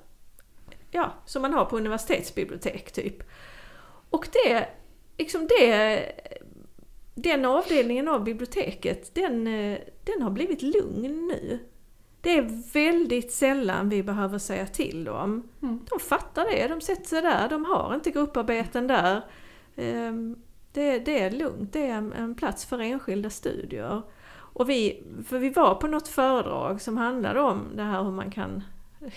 [0.90, 3.22] ja, som man har på universitetsbibliotek typ.
[4.10, 4.68] Och det,
[5.18, 6.12] liksom det,
[7.14, 9.44] den avdelningen av biblioteket, den,
[10.04, 11.58] den har blivit lugn nu.
[12.20, 15.48] Det är väldigt sällan vi behöver säga till dem.
[15.62, 15.80] Mm.
[15.90, 19.24] De fattar det, de sätter sig där, de har inte grupparbeten där.
[19.76, 20.36] Ehm,
[20.72, 24.02] Det, det är lugnt, det är en, en plats för enskilda studier.
[24.54, 28.30] Och vi, för vi var på något föredrag som handlade om det här hur man
[28.30, 28.62] kan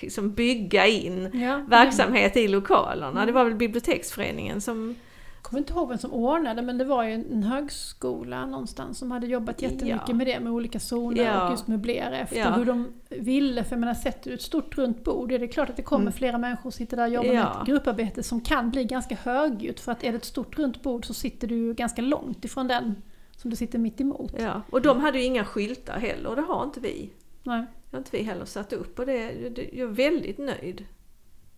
[0.01, 3.25] liksom bygga in Ja, verksamhet i lokalerna.
[3.25, 4.95] Det var väl biblioteksföreningen som...
[5.35, 9.11] Jag kommer inte ihåg vem som ordnade men det var ju en högskola någonstans som
[9.11, 10.13] hade jobbat jättemycket Ja.
[10.13, 11.45] med det med olika zoner Ja.
[11.45, 12.49] och just möblera efter Ja.
[12.51, 13.63] hur de ville.
[13.63, 16.01] För jag menar, sätter du ett stort runt bord, det är klart att det kommer
[16.01, 16.13] Mm.
[16.13, 17.61] flera människor och sitter där och jobbar med Ja.
[17.61, 19.79] ett grupparbete som kan bli ganska högljutt.
[19.79, 22.95] För att är det ett stort runt bord så sitter du ganska långt ifrån den
[23.35, 24.33] som du sitter mitt emot.
[24.39, 27.09] Ja, och de hade ju inga skyltar heller och det har inte vi.
[27.43, 27.65] Nej.
[27.91, 30.85] Det har inte vi heller satt upp och det, det, jag är väldigt nöjd.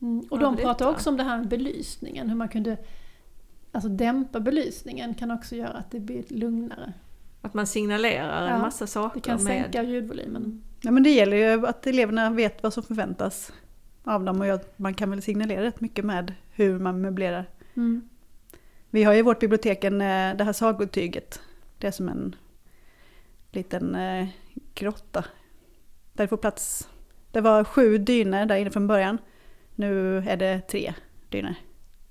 [0.02, 0.26] Mm.
[0.30, 2.78] Och de pratar också om det här med belysningen, hur man kunde
[3.76, 6.94] Alltså dämpa belysningen kan också göra att det blir lugnare.
[7.42, 9.64] Att man signalerar Ja, en massa saker Det kan med...
[9.64, 10.64] sänka ljudvolymen.
[10.82, 13.54] Ja, men det gäller ju att eleverna vet vad som förväntas
[14.04, 17.50] av dem och man kan väl signalera rätt mycket med hur man möblerar.
[17.74, 18.10] Mm.
[18.90, 21.42] Vi har i vårt bibliotek en, eh, det här sagotyget.
[21.78, 22.36] Det är som en
[23.52, 24.28] liten eh,
[24.74, 25.26] grotta.
[26.14, 26.88] Där det får plats.
[27.32, 29.18] Det var sju dyner där inne från början.
[29.76, 30.94] Nu är det tre
[31.30, 31.56] dyner.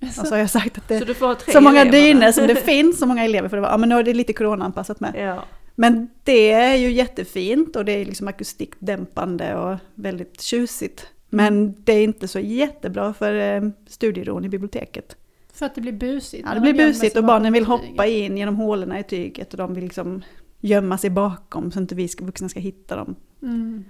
[0.01, 1.15] Och så har jag sagt att det tre
[1.53, 3.49] så många dyner som det finns, så många elever.
[3.49, 5.15] För det var, ja men nu är det lite coronaanpassat med.
[5.17, 5.45] Ja.
[5.75, 11.07] Men det är ju jättefint och det är liksom akustikdämpande och väldigt tjusigt.
[11.29, 15.17] Men det är inte så jättebra för eh, studieron i biblioteket.
[15.53, 16.43] För att det blir busigt.
[16.47, 19.59] Ja, det de blir busigt och barnen vill hoppa in genom hålorna i tyget och
[19.59, 20.23] de vill liksom
[20.61, 23.17] gömma sig bakom så inte vi vuxna ska hitta dem.
[23.43, 23.85] Mm.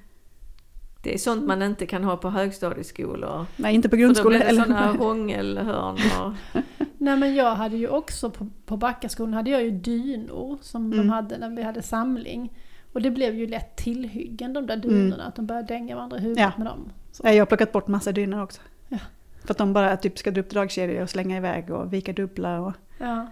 [1.03, 3.47] Det är sånt man inte kan ha på högstadieskolor.
[3.57, 4.39] Nej, inte på För då grundskolan.
[4.41, 6.33] blir det sådana hångelhörn och...
[6.99, 10.97] Nej men jag hade ju också på, på Backaskolan hade jag ju dynor som de
[10.97, 11.11] Mm.
[11.11, 12.53] hade när vi hade samling.
[12.93, 14.89] Och det blev ju lätt tillhyggen de där Mm.
[14.89, 16.53] dynorna, att de började dänga varandra i huvudet Ja.
[16.57, 16.93] med dem.
[17.13, 17.23] Så.
[17.27, 18.61] Jag har plockat bort massa dynor också.
[18.89, 18.99] Ja.
[19.45, 22.61] För att de bara typ ska dra upp dragkedjor och slänga iväg och vika dubbla.
[22.61, 22.73] Och...
[22.99, 23.27] Ja.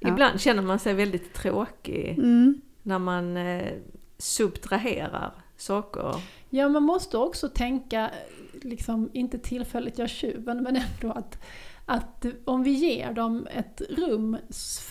[0.00, 0.08] Ja.
[0.08, 2.60] Ibland känner man sig väldigt tråkig Mm.
[2.82, 3.68] när man eh,
[4.18, 6.14] subtraherar saker.
[6.54, 8.10] Ja, man måste också tänka,
[8.62, 11.38] liksom inte tillfälligt jag tjuven, men ändå att,
[11.86, 14.36] att om vi ger dem ett rum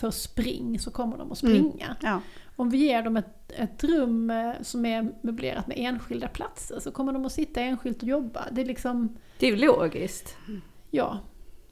[0.00, 1.54] för spring så kommer de att Mm.
[1.70, 1.96] springa.
[2.02, 2.20] Ja.
[2.56, 6.90] Om vi ger dem ett, ett rum eh, som är möblerat med enskilda platser så
[6.90, 8.44] kommer de att sitta enskilt och jobba.
[8.52, 10.36] Det är liksom, Det är ju logiskt.
[10.90, 11.18] ja.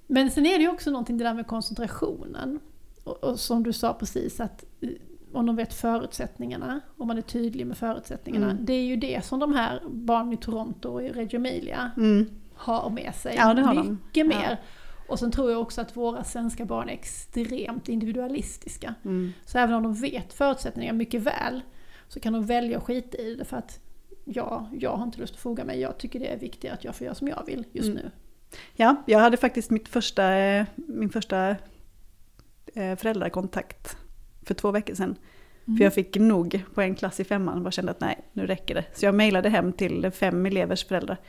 [0.06, 2.60] Men sen är det ju också någonting det där med koncentrationen.
[3.04, 4.88] Och, och som du sa precis att eh,
[5.32, 8.50] om de vet förutsättningarna, om man är tydlig med förutsättningarna.
[8.50, 8.64] Mm.
[8.64, 12.26] Det är ju det som de här barnen i Toronto och i Reggio Emilia Mm.
[12.54, 13.34] har med sig.
[13.36, 13.98] Ja, det har de.
[14.06, 14.50] Mycket mer.
[14.50, 14.56] Ja.
[15.08, 18.94] Och sen tror jag också att våra svenska barn är extremt individualistiska.
[19.04, 19.32] Mm.
[19.44, 21.60] Så även om de vet förutsättningarna mycket väl
[22.08, 23.80] så kan de välja att skita i det för att
[24.24, 25.80] ja, jag har inte lust att foga mig.
[25.80, 28.02] Jag tycker det är viktigare att jag får göra som jag vill just Mm.
[28.02, 28.10] nu.
[28.76, 31.48] Ja, jag hade faktiskt mitt första, eh, min första
[32.74, 33.96] eh, föräldrakontakt
[34.44, 35.16] för två veckor sedan.
[35.66, 35.76] Mm.
[35.76, 38.46] För jag fick nog på en klass i femman och bara kände att nej, nu
[38.46, 38.84] räcker det.
[38.94, 41.20] Så jag mejlade hem till fem elevers föräldrar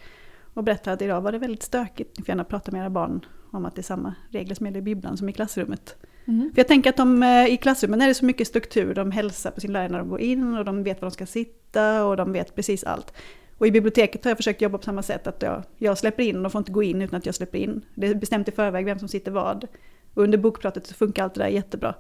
[0.54, 2.18] och berättade att idag var det väldigt stökigt.
[2.18, 4.80] Ni får gärna prata med era barn om att det är samma regler som gäller
[4.80, 5.96] i bibblan som i klassrummet.
[6.26, 6.52] Mm.
[6.54, 9.52] För jag tänker att de, eh, i klassrummen är det så mycket struktur, de hälsar
[9.52, 12.18] på sin lärare när de går in och de vet var de ska sitta och
[12.18, 13.14] de vet precis allt.
[13.58, 16.36] Och i biblioteket har jag försökt jobba på samma sätt, att jag, jag släpper in
[16.36, 17.86] och de får inte gå in utan att jag släpper in.
[17.96, 19.68] Det är bestämt i förväg vem som sitter vad.
[20.14, 21.96] Och under bokpratet så funkar allt det där jättebra.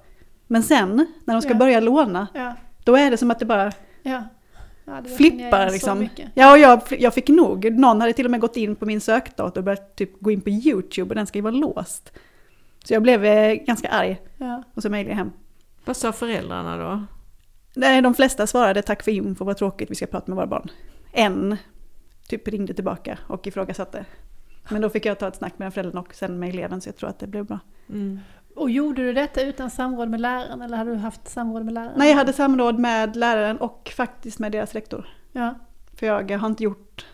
[0.47, 1.57] Men sen, när de ska Ja.
[1.57, 2.53] börja låna, Ja,
[2.83, 3.71] då är det som att det bara
[4.03, 4.23] ja.
[4.85, 6.09] ja det flippar liksom.
[6.33, 7.71] Ja, och jag, jag fick nog.
[7.79, 10.41] Någon hade till och med gått in på min sökdator och börjat typ gå in
[10.41, 12.11] på YouTube och den ska ju vara låst.
[12.83, 14.63] Så jag blev eh, ganska arg Ja.
[14.73, 15.31] och så mejlade jag hem.
[15.85, 17.03] Vad sa föräldrarna då?
[17.75, 20.67] Nej, de flesta svarade tack för info, vad tråkigt, vi ska prata med våra barn.
[21.11, 21.57] En
[22.27, 24.05] typ ringde tillbaka och ifrågasatte.
[24.69, 26.89] Men då fick jag ta ett snack med den föräldern och sen med eleven så
[26.89, 27.59] jag tror att det blev bra.
[27.89, 28.19] Mm.
[28.55, 31.93] Och gjorde du detta utan samråd med läraren eller hade du haft samråd med läraren?
[31.97, 35.09] Nej, jag hade samråd med läraren och faktiskt med deras rektor.
[35.31, 35.55] Ja.
[35.99, 37.05] För jag har inte gjort,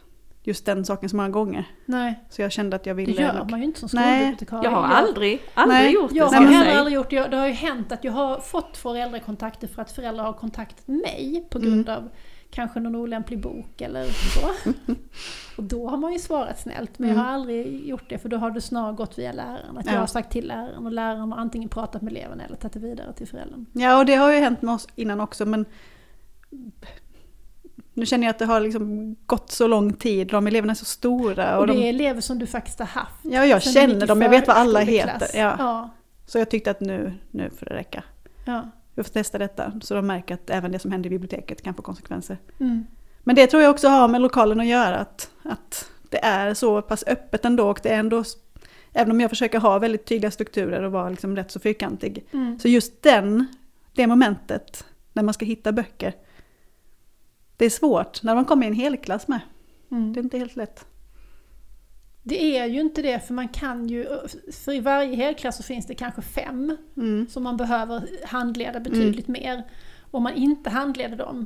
[0.43, 1.65] just den saken så många gånger.
[1.85, 3.21] Nej, Så jag kände att jag det ville...
[3.21, 4.63] gör nog- man ju inte som Nej, skolbibliotekarie.
[4.63, 7.15] Jag har aldrig, aldrig Nej, gjort det Jag har heller aldrig gjort det.
[7.15, 10.87] Jag- Det har ju hänt att jag har fått föräldrakontakter för att föräldrar har kontaktat
[10.87, 12.09] mig på grund av
[12.51, 14.69] kanske någon olämplig bok eller så.
[15.57, 16.99] Och då har man ju svarat snällt.
[16.99, 19.77] Men jag har aldrig gjort det för då har det snarare gått via läraren.
[19.77, 19.99] Att jag Ja.
[19.99, 23.13] har sagt till läraren och läraren har antingen pratat med eleven eller tagit det vidare
[23.13, 23.65] till föräldern.
[23.73, 25.65] Ja, och det har ju hänt med oss innan också, men
[27.93, 30.85] nu känner jag att det har liksom gått så lång tid, de eleverna är så
[30.85, 31.55] stora.
[31.55, 33.19] Och, Och det de, är elever som du faktiskt har haft.
[33.23, 35.27] ja, jag känner dem, jag vet vad alla heter.
[35.39, 35.55] Ja.
[35.59, 35.89] Ja,
[36.25, 38.03] Så jag tyckte att nu, nu får det räcka.
[38.45, 38.69] ja.
[38.95, 41.73] Jag får testa detta, så de märker att även det som händer i biblioteket kan
[41.73, 42.37] få konsekvenser.
[42.59, 42.85] Mm.
[43.23, 46.81] Men det tror jag också har med lokalen att göra, att, att det är så
[46.81, 48.23] pass öppet ändå och det är ändå,
[48.93, 52.59] även om jag försöker ha väldigt tydliga strukturer och vara liksom rätt så fyrkantig, Mm.
[52.59, 53.45] så just den,
[53.93, 56.13] det momentet när man ska hitta böcker,
[57.57, 59.39] det är svårt när man kommer i en helklass med.
[59.91, 60.13] Mm.
[60.13, 60.85] Det är inte helt lätt.
[62.23, 64.05] Det är ju inte det, för man kan ju,
[64.51, 67.27] för i varje helklass så finns det kanske fem Mm.
[67.29, 69.63] som man behöver handleda betydligt mer.
[70.11, 71.45] Om man inte handleder dem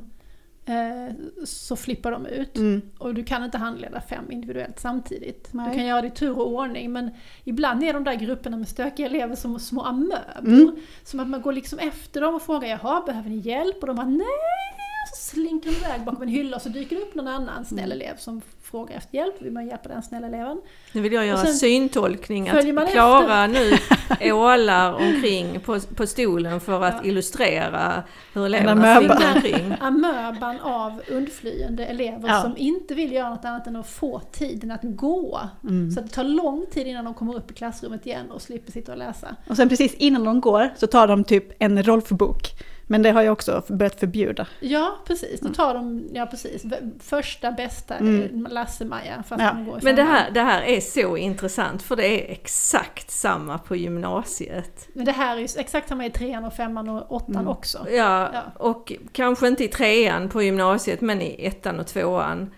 [0.66, 2.56] eh, så flippar de ut.
[2.56, 2.82] Mm.
[2.98, 5.48] Och du kan inte handleda fem individuellt samtidigt.
[5.52, 5.68] Nej.
[5.68, 7.10] Du kan göra det i tur och ordning men
[7.44, 10.46] ibland är de där grupperna med stökiga elever som små amöbor.
[10.46, 10.76] Mm.
[11.04, 13.76] Som att man går liksom efter dem och frågar jaha, behöver ni hjälp?
[13.80, 14.24] Och de bara nej!
[15.06, 17.92] Så slinker de iväg bakom en hylla och så dyker det upp någon annan snäll
[17.92, 18.00] Mm.
[18.06, 19.42] elev som frågar efter hjälp.
[19.42, 20.60] Vill man hjälpa den snälla eleven?
[20.92, 23.72] Nu vill jag göra sen syntolkning att Klara nu
[24.32, 27.08] ålar omkring på, på stolen för att Ja.
[27.08, 28.02] illustrera
[28.34, 29.74] hur eleverna springer omkring.
[29.80, 32.42] amöban av undflyende elever Ja.
[32.42, 35.40] som inte vill göra något annat än att få tiden att gå.
[35.64, 35.90] Mm.
[35.90, 38.72] Så att det tar lång tid innan de kommer upp i klassrummet igen och slipper
[38.72, 39.36] sitta och läsa.
[39.48, 42.48] Och sen precis innan de går så tar de typ en Rolf-bok.
[42.86, 44.46] Men det har jag också börjat förbjuda.
[44.60, 45.40] Ja, precis.
[45.40, 46.64] Då tar de, ja precis,
[47.00, 48.46] första bästa Mm.
[48.50, 49.52] Lasse-Maja fast Ja.
[49.52, 53.10] de går i Men det här, det här är så intressant för det är exakt
[53.10, 54.88] samma på gymnasiet.
[54.92, 57.48] Men det här är ju exakt samma i trean och femman och åttan Mm.
[57.48, 57.86] också.
[57.90, 58.42] Ja, Ja.
[58.56, 62.50] och kanske inte i trean på gymnasiet men i ettan och tvåan.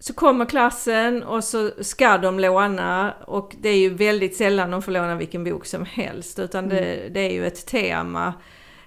[0.00, 4.82] Så kommer klassen och så ska de låna och det är ju väldigt sällan de
[4.82, 8.34] får låna vilken bok som helst utan det, det är ju ett tema.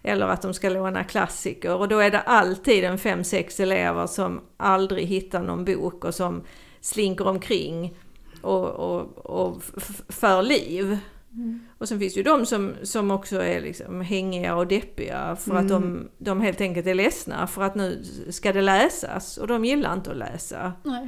[0.04, 4.08] Eller att de ska låna klassiker och då är det alltid en fem, sex elever
[4.08, 6.44] som aldrig hittar någon bok och som
[6.82, 7.98] slinker omkring
[8.42, 9.64] och, och, och
[10.10, 10.98] för liv.
[11.78, 15.56] Och sen finns det ju de som, som också är liksom hängiga och deppiga för
[15.56, 19.66] att de, de helt enkelt är ledsna för att nu ska det läsas och de
[19.66, 20.74] gillar inte att läsa.
[20.84, 21.08] Nej.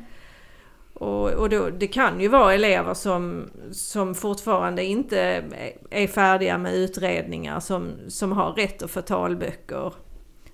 [0.94, 5.44] Och, och då, det kan ju vara elever som, som fortfarande inte
[5.90, 9.94] är färdiga med utredningar som, som har rätt att få talböcker.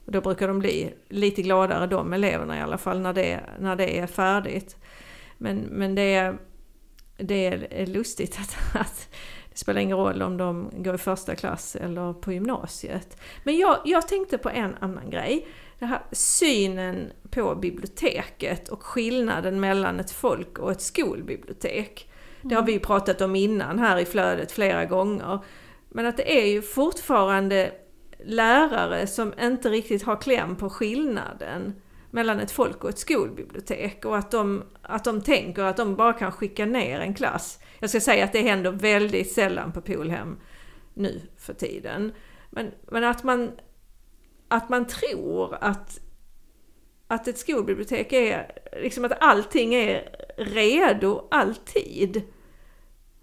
[0.06, 3.76] Och då brukar de bli lite gladare de eleverna i alla fall när det, när
[3.76, 4.78] det är färdigt.
[5.38, 6.38] Men, men det, är,
[7.18, 9.10] det är lustigt att, att
[9.52, 13.22] det spelar ingen roll om de går i första klass eller på gymnasiet.
[13.44, 15.48] Men jag, jag tänkte på en annan grej.
[15.80, 22.12] Den här synen på biblioteket och skillnaden mellan ett folk och ett skolbibliotek.
[22.42, 25.40] Det har vi ju pratat om innan här i flödet flera gånger.
[25.90, 27.72] Men att det är ju fortfarande
[28.24, 31.76] lärare som inte riktigt har kläm på skillnaden
[32.12, 36.14] mellan ett folk och ett skolbibliotek och att de, att de tänker att de bara
[36.14, 37.60] kan skicka ner en klass.
[37.80, 40.38] Jag ska säga att det händer väldigt sällan på Polhem
[40.94, 42.14] nu för tiden.
[42.50, 43.52] Men, men att, man,
[44.50, 46.00] att man tror att,
[47.08, 52.22] att ett skolbibliotek är, liksom att allting är redo alltid.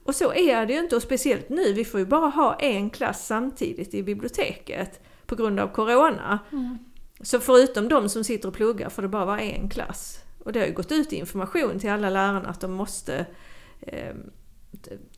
[0.05, 2.91] Och så är det ju inte, och speciellt nu, vi får ju bara ha en
[2.91, 6.39] klass samtidigt i biblioteket på grund av Corona.
[6.53, 6.79] Mm.
[7.21, 10.21] Så förutom de som sitter och pluggar får det bara vara en klass.
[10.45, 13.27] Och det har ju gått ut information till alla lärarna att de måste
[13.81, 14.15] eh,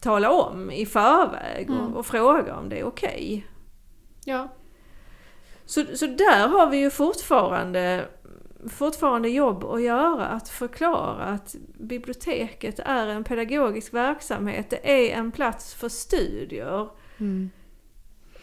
[0.01, 1.95] tala om i förväg och, Mm.
[1.95, 3.47] och fråga om det är okej.
[4.25, 4.49] Ja.
[5.69, 8.09] Så, så där har vi ju fortfarande,
[8.69, 15.33] fortfarande jobb att göra, att förklara att biblioteket är en pedagogisk verksamhet, det är en
[15.33, 16.89] plats för studier.
[17.19, 17.51] Mm.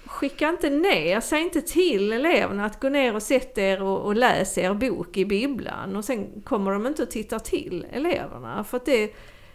[0.06, 4.16] Skicka inte ner, säg inte till eleverna att gå ner och sätta er och, och
[4.16, 8.78] läs er bok i bibblan och sen kommer de inte och tittar till eleverna för
[8.78, 9.14] att det,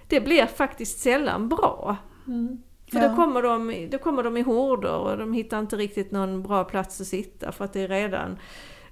[0.09, 1.97] det blir faktiskt sällan bra.
[2.27, 2.63] Mm.
[2.93, 3.09] För Ja.
[3.09, 6.65] då, kommer de, då kommer de i horder och de hittar inte riktigt någon bra
[6.65, 8.39] plats att sitta för att det är redan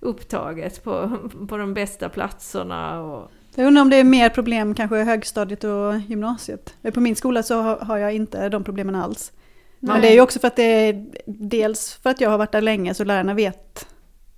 [0.01, 3.01] upptaget på, på de bästa platserna.
[3.01, 6.75] Och, Jag undrar om det är mer problem kanske i högstadiet och gymnasiet.
[6.95, 9.33] På min skola så har jag inte de problemen alls.
[9.81, 10.01] Men Nej.
[10.03, 12.61] det är ju också för att det är dels för att jag har varit där
[12.61, 13.87] länge så lärarna vet,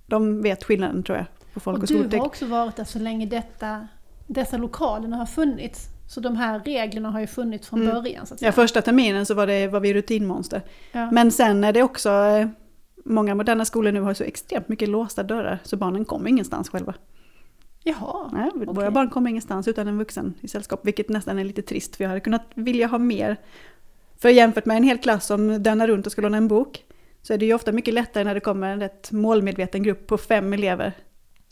[0.05, 2.99] de vet skillnaden tror jag på folk Och och du har också varit där så
[2.99, 3.87] länge detta
[4.27, 5.87] dessa lokalerna har funnits.
[6.11, 7.93] Så de här reglerna har ju funnits från Mm.
[7.93, 8.25] början.
[8.25, 8.51] Så att Ja, säga.
[8.51, 10.61] första terminen så var, det, var vi rutinmonster.
[10.91, 11.11] Ja.
[11.11, 12.47] Men sen är det också, eh,
[13.05, 16.93] många moderna skolor nu har så extremt mycket låsta dörrar så barnen kommer ingenstans själva.
[17.83, 18.29] Jaha.
[18.33, 18.91] Nej, våra okej.
[18.91, 22.09] barn kommer ingenstans utan en vuxen i sällskap, vilket nästan är lite trist för jag
[22.09, 23.37] hade kunnat vilja ha mer.
[24.17, 26.83] För jämfört med en hel klass som dönar runt och ska låna en bok
[27.21, 30.17] så är det ju ofta mycket lättare när det kommer en rätt målmedveten grupp på
[30.17, 30.93] fem elever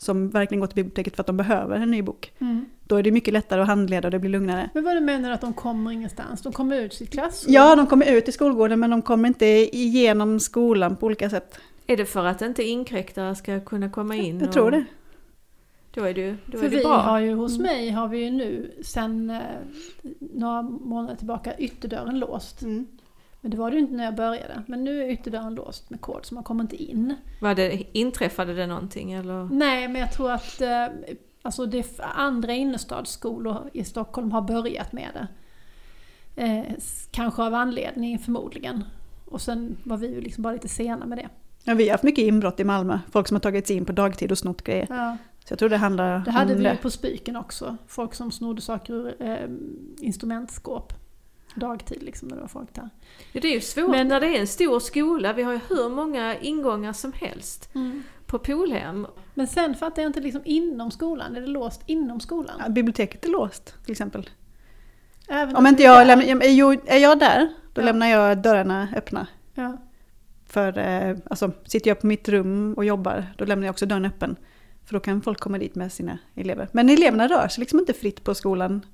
[0.02, 2.32] som verkligen går till biblioteket för att de behöver en ny bok.
[2.38, 2.64] Mm.
[2.84, 4.70] Då är det mycket lättare att handleda och det blir lugnare.
[4.74, 6.42] Men vad du menar att de kommer ingenstans?
[6.42, 7.54] De kommer ut sitt klassrum?
[7.54, 11.58] Ja, de kommer ut i skolgården men de kommer inte igenom skolan på olika sätt.
[11.86, 14.40] Är det för att inte inkräktare ska kunna komma in?
[14.40, 14.84] Jag tror och- det.
[15.94, 16.96] Då är det, då För är det vi bra.
[16.96, 17.62] har ju, hos Mm.
[17.72, 19.38] mig har vi ju nu sen eh,
[20.18, 22.62] några månader tillbaka ytterdörren låst.
[22.62, 22.86] Mm.
[23.40, 24.62] Men det var det ju inte när jag började.
[24.66, 27.14] Men nu är ytterdörren låst med kod så man kommer inte in.
[27.40, 29.44] Var det, inträffade det någonting eller?
[29.52, 30.86] Nej, men jag tror att eh,
[31.42, 35.28] alltså det andra innerstadsskolor i Stockholm har börjat med det.
[36.42, 36.64] Eh,
[37.10, 38.84] kanske av anledning förmodligen.
[39.24, 41.28] Och sen var vi ju liksom bara lite sena med det.
[41.64, 42.98] Ja, vi har haft mycket inbrott i Malmö.
[43.12, 44.86] Folk som har tagit sig in på dagtid och snott grejer.
[44.90, 46.70] Ja, Så jag tror det handlar det hade om vi det.
[46.72, 47.76] ju på Spiken också.
[47.86, 49.48] Folk som snodde saker ur eh,
[50.00, 50.92] instrumentskåp.
[51.54, 52.90] Dagtid liksom när det var folk där.
[53.32, 55.32] Ja, det är ju svårt Men- när det är en stor skola.
[55.32, 57.70] Vi har ju hur många ingångar som helst
[58.26, 59.06] på Polhem.
[59.34, 61.36] Men sen fattar jag inte liksom inom skolan.
[61.36, 62.54] Är det låst inom skolan?
[62.64, 64.30] Ja, biblioteket är låst till exempel.
[65.28, 66.04] Även Om inte jag där?
[66.04, 66.44] lämnar,
[66.86, 67.84] är jag där, då Ja.
[67.84, 69.26] lämnar jag dörrarna öppna.
[69.54, 69.76] Ja.
[70.46, 74.04] För eh, alltså, sitter jag på mitt rum och jobbar, då lämnar jag också dörren
[74.04, 74.36] öppen.
[74.84, 76.68] För då kan folk komma dit med sina elever.
[76.72, 78.86] Men eleverna rör sig liksom inte fritt på skolan.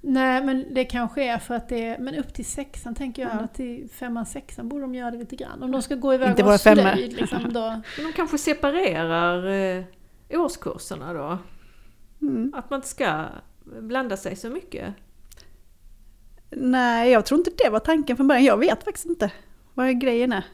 [0.00, 3.30] Nej, men det kanske är för att det är, men upp till sexan tänker jag
[3.34, 3.38] Ja.
[3.40, 5.62] att till femman, sexan borde de göra det lite grann.
[5.62, 6.82] Om de ska gå iväg Inte och femmor.
[6.92, 7.60] slöjd liksom då.
[7.96, 9.46] Men de kanske separerar
[9.78, 9.84] eh,
[10.30, 11.38] årskurserna då?
[12.22, 12.54] Mm.
[12.56, 13.24] Att man inte ska
[13.80, 14.94] blanda sig så mycket?
[16.50, 18.44] Nej, jag tror inte det var tanken från början.
[18.44, 19.30] Jag vet faktiskt inte
[19.74, 20.44] vad grejen är.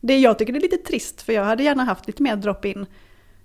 [0.00, 2.86] Det, jag tycker det är lite trist, för jag hade gärna haft lite mer drop-in.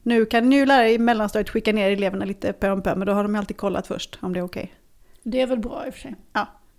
[0.03, 3.13] Nu kan ju lärare i mellanstadiet skicka ner eleverna lite pö om pö, men då
[3.13, 4.73] har de alltid kollat först om det är okej.
[5.23, 6.15] Det är väl bra i och för sig.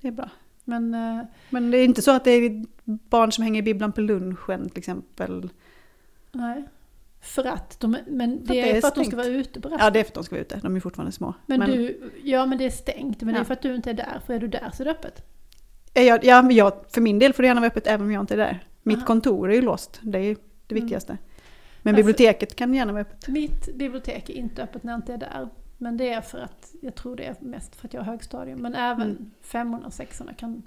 [0.01, 0.31] Det är bra.
[0.65, 3.93] Men eh, Men det är inte så att det är barn som hänger i bibblan
[3.93, 5.49] på lunchen till exempel.
[6.33, 6.65] nej.
[7.23, 9.27] För att de, men För det att är, det är för att de ska vara
[9.27, 9.85] ute på rasten.
[9.85, 10.61] Ja, det är för att de ska vara ute.
[10.63, 11.35] De är fortfarande små.
[11.47, 13.21] men, du, ja men det är stängt.
[13.23, 13.45] Men det är Ja.
[13.45, 14.21] för att du inte är där.
[14.27, 15.23] För är du där så är det öppet.
[15.95, 18.23] jag, ja, men jag, för min del får det gärna vara öppet även om jag
[18.23, 18.65] inte är där.
[18.83, 19.07] Mitt Aha.
[19.07, 19.99] kontor är ju låst.
[20.03, 20.23] Det är
[20.67, 20.83] det Mm.
[20.85, 21.19] viktigaste.
[21.83, 23.29] Men Varför- biblioteket kan gärna vara öppet.
[23.29, 25.49] Mitt bibliotek är inte öppet när jag inte är där.
[25.83, 28.59] Men det är för att, jag tror det är mest för att jag har högstadium.
[28.63, 29.31] Men även Mm.
[29.43, 30.63] femmorna och sexorna kan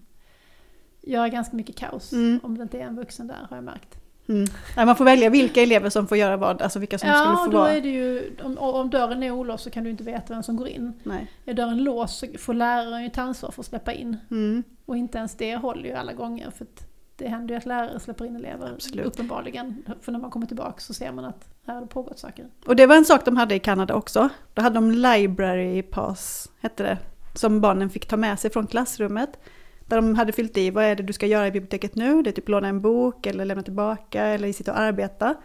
[1.02, 2.12] göra ganska mycket kaos.
[2.14, 2.40] Mm.
[2.44, 3.98] Om det inte är en vuxen där har jag märkt.
[4.28, 4.46] Mm.
[4.76, 7.38] Ja, man får välja vilka elever som får göra vad, alltså vilka som Ja, skulle
[7.46, 7.72] få då vara.
[7.74, 10.56] är det ju, om, om dörren är olåst så kan du inte veta vem som
[10.56, 10.94] går in.
[11.04, 11.32] Nej.
[11.46, 14.18] Är dörren låst så får läraren ju ta ansvar för att släppa in.
[14.32, 14.64] Mm.
[14.86, 16.50] Och inte ens det håller ju alla gånger.
[16.52, 19.06] För att det händer ju att lärare släpper in elever Absolut.
[19.06, 19.84] uppenbarligen.
[20.02, 22.46] För när man kommer tillbaka så ser man att här har det pågått saker.
[22.66, 24.30] Och det var en sak de hade i Kanada också.
[24.54, 26.98] Då hade de library pass, hette det.
[27.34, 29.40] Som barnen fick ta med sig från klassrummet.
[29.86, 32.22] Där de hade fyllt i, vad är det du ska göra i biblioteket nu?
[32.22, 35.36] Det är typ låna en bok eller lämna tillbaka eller sitta och arbeta.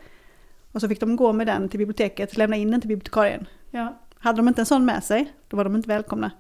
[0.72, 3.46] Och så fick de gå med den till biblioteket, lämna in den till bibliotekarien.
[3.70, 6.30] Ja, Hade de inte en sån med sig, då var de inte välkomna.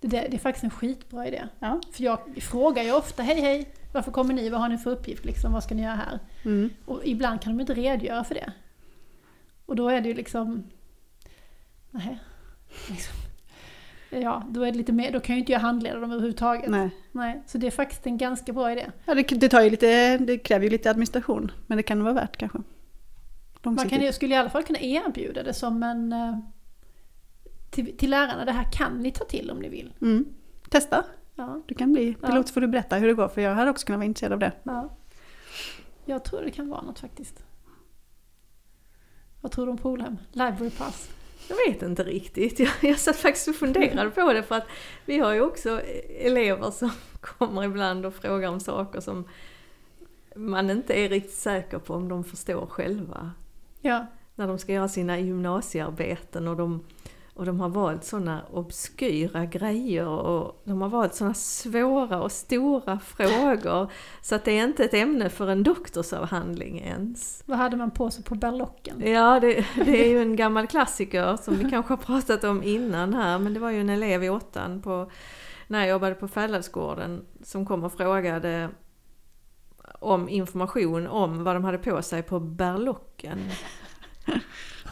[0.00, 1.42] det, det, är faktiskt en skitbra idé.
[1.58, 1.80] Ja.
[1.92, 4.48] För jag frågar ju ofta, hej hej, varför kommer ni?
[4.48, 5.24] Vad har ni för uppgift?
[5.24, 6.18] Liksom, vad ska ni göra här?
[6.44, 6.70] Mm.
[6.84, 8.52] Och ibland kan de inte redogöra för det.
[9.66, 10.62] Och då är det ju liksom...
[11.90, 12.18] Nej.
[12.88, 13.14] Liksom.
[14.10, 16.70] Ja, då är det lite mer, då kan ju inte jag handleda dem överhuvudtaget.
[16.70, 16.90] Nej.
[17.12, 18.86] Nej, så det är faktiskt en ganska bra idé.
[19.04, 22.14] Ja, det, det, tar ju lite, det kräver ju lite administration, men det kan vara
[22.14, 22.58] värt kanske.
[23.62, 26.12] Man kan, skulle i alla fall kunna erbjuda det som en...
[26.12, 26.38] eh,
[27.70, 29.92] Till, till lärarna, det här kan ni ta till om ni vill.
[30.00, 30.24] Mm.
[30.70, 31.04] Testa,
[31.38, 32.28] Ja, du kan bli Ja.
[32.28, 34.32] pilot så får du berätta hur det går, för jag hade också kunnat vara intresserad
[34.32, 34.52] av det.
[34.62, 34.96] ja.
[36.08, 37.42] Jag tror det kan vara något faktiskt.
[39.40, 40.16] Vad tror du om Polhem?
[40.32, 41.10] Library pass?
[41.48, 42.58] Jag vet inte riktigt.
[42.60, 44.66] Jag, jag satt faktiskt och funderade på det för att
[45.04, 45.80] vi har ju också
[46.20, 49.28] elever som kommer ibland och frågar om saker som
[50.36, 53.30] man inte är riktigt säker på om de förstår själva.
[53.80, 56.84] Ja, När de ska göra sina gymnasiearbeten och de,
[57.36, 62.98] och de har valt sådana obskyra grejer och de har valt sådana svåra och stora
[62.98, 67.42] frågor så att det är inte ett ämne för en doktorsavhandling ens.
[67.46, 69.02] vad hade man på sig på berlocken?
[69.04, 73.14] Ja, det, det är ju en gammal klassiker som vi kanske har pratat om innan
[73.14, 75.10] här, men det var ju en elev i åttan på,
[75.66, 78.70] när jag jobbade på Fälladsgården som kom och frågade
[79.98, 83.38] om information om vad de hade på sig på berlocken.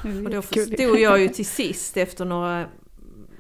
[0.04, 0.42] Och då Kul.
[0.42, 2.66] förstod jag ju till sist efter några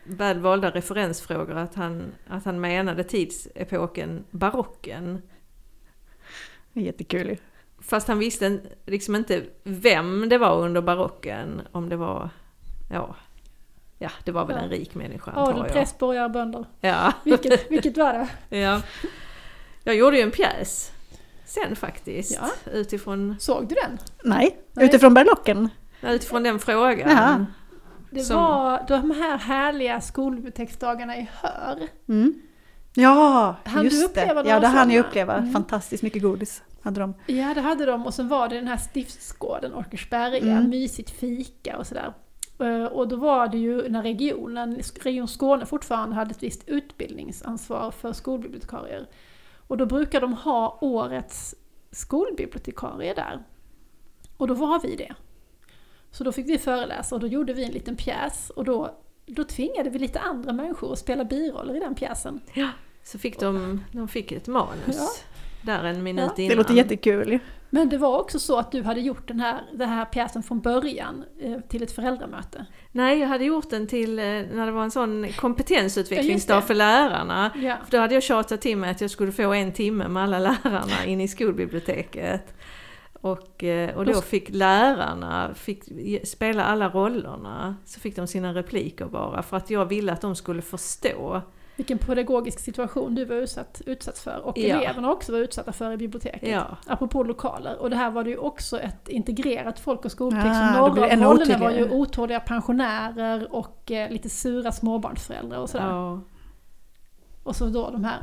[0.04, 5.22] väl valda referensfrågor att han, att han menade tidsepoken barocken.
[6.72, 7.36] Jättekul.
[7.78, 11.60] Fast han visste liksom inte vem det var under barocken.
[11.72, 12.30] Om det var,
[12.90, 13.16] ja,
[13.98, 14.62] ja det var väl Ja.
[14.62, 15.72] en rik människa antar Adel, jag.
[15.72, 16.64] präst, borgare, bönder.
[16.80, 17.12] Ja.
[17.24, 18.12] Vilket, vilket var
[18.48, 18.56] det?
[18.58, 18.82] ja.
[19.84, 20.90] Jag gjorde ju en pjäs
[21.44, 22.38] sen faktiskt.
[22.42, 22.72] Ja.
[22.72, 23.98] Utifrån, Såg du den?
[24.24, 24.84] Nej, Nej.
[24.86, 25.68] utifrån barocken.
[26.12, 27.10] Utifrån den frågan.
[27.10, 27.46] Jaha.
[28.10, 31.88] Det Som- var de här härliga skolbiblioteksdagarna i Hör.
[32.08, 32.34] Mm.
[32.94, 34.42] Ja, Hann du just det.
[34.46, 35.36] Ja, det hann jag uppleva.
[35.36, 35.52] Mm.
[35.52, 37.14] Fantastiskt mycket godis hade de.
[37.26, 38.06] Ja, det hade de.
[38.06, 40.70] Och sen var det den här stiftsgården, Åkersberga, Mm.
[40.70, 42.12] mysigt fika och sådär.
[42.60, 47.90] Eh, Och då var det ju när regionen, Region Skåne fortfarande hade ett visst utbildningsansvar
[47.90, 49.06] för skolbibliotekarier.
[49.66, 51.54] Och då brukar de ha årets
[51.90, 53.42] skolbibliotekarie där.
[54.36, 55.14] Och då var vi det.
[56.14, 59.44] Så då fick vi föreläsa och då gjorde vi en liten pjäs och då, då
[59.44, 62.40] tvingade vi lite andra människor att spela biroller i den pjäsen.
[63.04, 64.96] Så fick de, de fick ett manus.
[64.96, 65.08] Ja.
[65.62, 66.42] Där en minut Ja.
[66.42, 66.48] innan.
[66.50, 67.38] Det låter jättekul ju.
[67.70, 70.60] Men det var också så att du hade gjort den här, den här pjäsen från
[70.60, 72.66] början eh, till ett föräldramöte.
[72.92, 76.62] Nej, jag hade gjort den till eh, när det var en sån Ja, kompetensutvecklingsdag det.
[76.62, 77.50] för lärarna.
[77.56, 77.76] Ja.
[77.84, 80.38] För då hade jag tjatat till mig att jag skulle få en timme med alla
[80.38, 82.54] lärarna in i skolbiblioteket.
[83.24, 85.82] Och, eh, och då fick lärarna fick
[86.24, 87.76] spela alla rollerna.
[87.84, 91.40] Så fick de sina repliker bara för att jag ville att de skulle förstå.
[91.76, 94.76] Vilken pedagogisk situation du var utsatt, utsatt för och Ja.
[94.80, 96.48] eleverna också var utsatta för i biblioteket.
[96.48, 97.78] Ja, Apropå lokaler.
[97.78, 100.52] Och det här var det ju också ett integrerat folk och skolbibliotek.
[100.62, 105.70] Ah, så några av rollerna var ju otåliga pensionärer och eh, lite sura småbarnsföräldrar och
[105.70, 105.86] sådär.
[105.88, 106.20] ja.
[107.44, 108.20] Och så då de här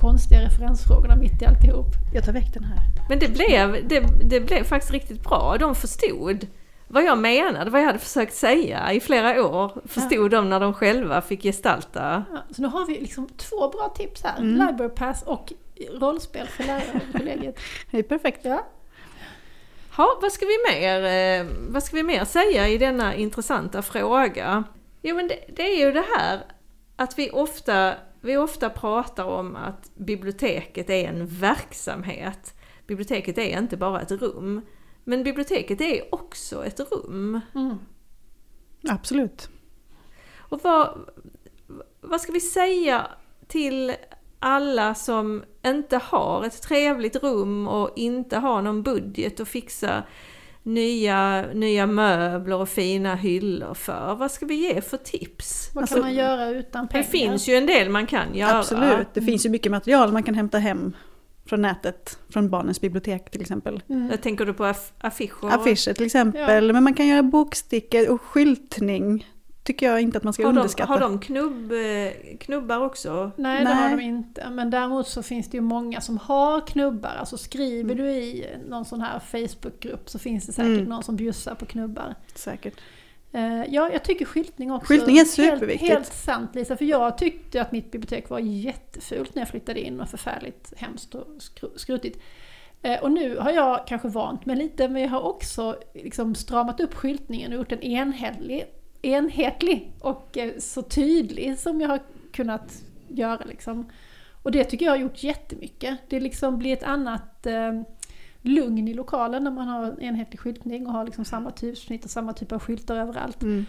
[0.00, 1.86] konstiga referensfrågorna mitt i alltihop.
[2.14, 2.78] Jag tar väck den här.
[3.08, 5.56] Men det blev, det, det blev faktiskt riktigt bra.
[5.60, 6.46] De förstod
[6.88, 9.82] vad jag menade, vad jag hade försökt säga i flera år.
[9.84, 12.24] Förstod de när de själva fick gestalta.
[12.30, 14.38] Ja, så nu har vi liksom två bra tips här.
[14.38, 14.66] Mm.
[14.66, 15.52] Library Pass och
[15.90, 17.58] rollspel för lärare och kollegiet.
[17.90, 18.40] Det är perfekt.
[18.44, 18.66] Ja.
[19.96, 24.64] Ja, vad ska vi mer, eh, vad ska vi mer säga i denna intressanta fråga?
[25.02, 26.40] Jo men det, det är ju det här
[26.96, 32.54] att vi ofta, vi ofta pratar om att biblioteket är en verksamhet.
[32.86, 34.60] Biblioteket är inte bara ett rum.
[35.04, 37.40] Men biblioteket är också ett rum.
[37.54, 37.78] Mm.
[38.88, 39.48] Absolut.
[40.36, 41.10] Och vad,
[42.00, 43.06] vad ska vi säga
[43.46, 43.94] till
[44.38, 50.02] alla som inte har ett trevligt rum och inte har någon budget att fixa
[50.62, 54.14] nya, nya möbler och fina hyllor för?
[54.14, 55.70] Vad ska vi ge för tips?
[55.74, 57.04] Vad Alltså, kan man göra utan Det pengar?
[57.04, 58.58] finns ju en del man kan göra.
[58.58, 59.06] Absolut.
[59.14, 60.92] Det finns ju mycket material man kan hämta hem
[61.46, 62.18] från nätet.
[62.32, 63.82] Från barnens bibliotek till exempel.
[63.88, 64.10] Mm.
[64.10, 65.54] Jag tänker du på aff- affischer?
[65.54, 66.72] Affischer till exempel.
[66.72, 69.26] Men man kan göra bokstickor och skyltning.
[69.64, 70.92] Tycker jag inte att man ska Har de, underskatta.
[70.92, 73.30] har de knubb, eh, knubbar också?
[73.36, 73.74] Nej, det Nej.
[73.90, 74.50] har de inte.
[74.50, 77.10] Men däremot så finns det ju många som har knubbar.
[77.18, 80.84] Alltså skriver du i någon sån här Facebookgrupp så finns det säkert Mm.
[80.84, 82.14] någon som bjussar på knubbar.
[82.34, 82.80] Säkert.
[83.32, 84.86] Eh, ja, jag tycker skyltning också.
[84.92, 85.80] Skyltning är superviktigt.
[85.80, 89.80] Helt, helt sant Lisa, för jag tyckte att mitt bibliotek var jättefult när jag flyttade
[89.80, 92.18] in och förfärligt hemskt och skru- skrutigt.
[92.82, 96.80] Eh, och nu har jag kanske vant mig lite, men jag har också liksom stramat
[96.80, 98.64] upp skyltningen och gjort den enhetlig,
[99.02, 102.00] enhetlig och eh, så tydlig som jag har
[102.32, 103.44] kunnat göra.
[103.44, 103.90] Liksom.
[104.42, 105.98] Och det tycker jag har gjort jättemycket.
[106.08, 107.82] Det liksom blir ett annat eh,
[108.40, 112.10] lugn i lokalen när man har en enhetlig skyltning och har liksom samma typsnitt och
[112.10, 113.42] samma typ av skyltar överallt.
[113.42, 113.66] Mm.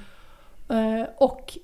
[0.70, 1.58] Eh, Och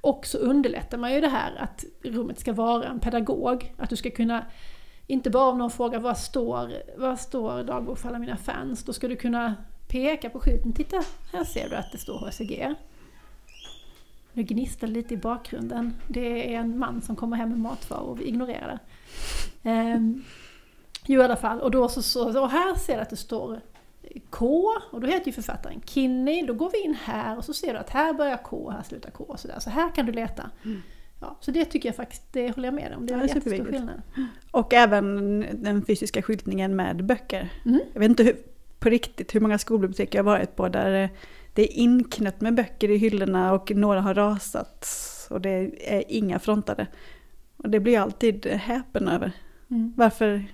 [0.00, 3.72] också underlättar man ju det här att rummet ska vara en pedagog.
[3.78, 4.44] Att du ska kunna,
[5.06, 8.84] inte bara om någon frågar vad står, vad står dagbok för alla mina fans?
[8.84, 9.54] Då ska du kunna
[9.88, 10.72] peka på skylten.
[10.72, 11.02] Titta,
[11.32, 12.74] här ser du att det står HCG.
[14.34, 15.94] Nu gnistrar lite i bakgrunden.
[16.08, 18.78] Det är en man som kommer hem med matvaror och vi ignorerar
[19.62, 19.70] det.
[19.70, 20.24] Um,
[21.06, 23.60] jo i alla fall, och då så, så och här ser du att det står
[24.30, 27.72] K, och då heter ju författaren Kinney, då går vi in här och så ser
[27.72, 29.58] du att här börjar K, här slutar K och sådär.
[29.58, 30.50] Så här kan du leta.
[30.64, 30.82] Mm.
[31.20, 33.06] Ja, så det tycker jag faktiskt, det håller jag med om.
[33.06, 34.02] Det Ja, är det är jättestor skillnad.
[34.50, 37.52] Och även den fysiska skyltningen med böcker.
[37.64, 37.80] Mm.
[37.92, 38.36] Jag vet inte hur,
[38.78, 41.10] på riktigt hur många skolbibliotek jag varit på där
[41.54, 44.88] det är inknött med böcker i hyllorna och några har rasat
[45.30, 46.86] och det är inga frontade.
[47.56, 49.32] Och det blir jag alltid häpen över.
[49.70, 49.92] Mm.
[49.96, 50.44] Varför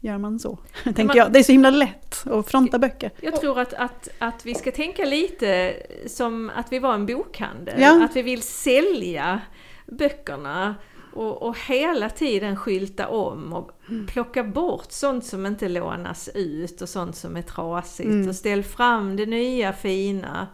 [0.00, 0.58] gör man så?
[0.84, 1.32] Tänker man- jag.
[1.32, 3.10] Det är så himla lätt att fronta böcker.
[3.20, 5.74] Jag tror att, att, att vi ska tänka lite
[6.06, 7.80] som att vi var en bokhandel.
[7.80, 8.04] Ja.
[8.04, 9.40] Att vi vill sälja
[9.86, 10.74] böckerna
[11.12, 13.70] och, och hela tiden skylta om och
[14.08, 18.28] plocka bort sånt som inte lånas ut och sånt som är trasigt Mm.
[18.28, 20.46] och ställ fram det nya fina.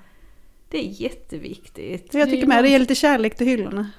[0.68, 2.14] Det är jätteviktigt.
[2.14, 3.90] Jag tycker med, det ger lite kärlek till hyllorna.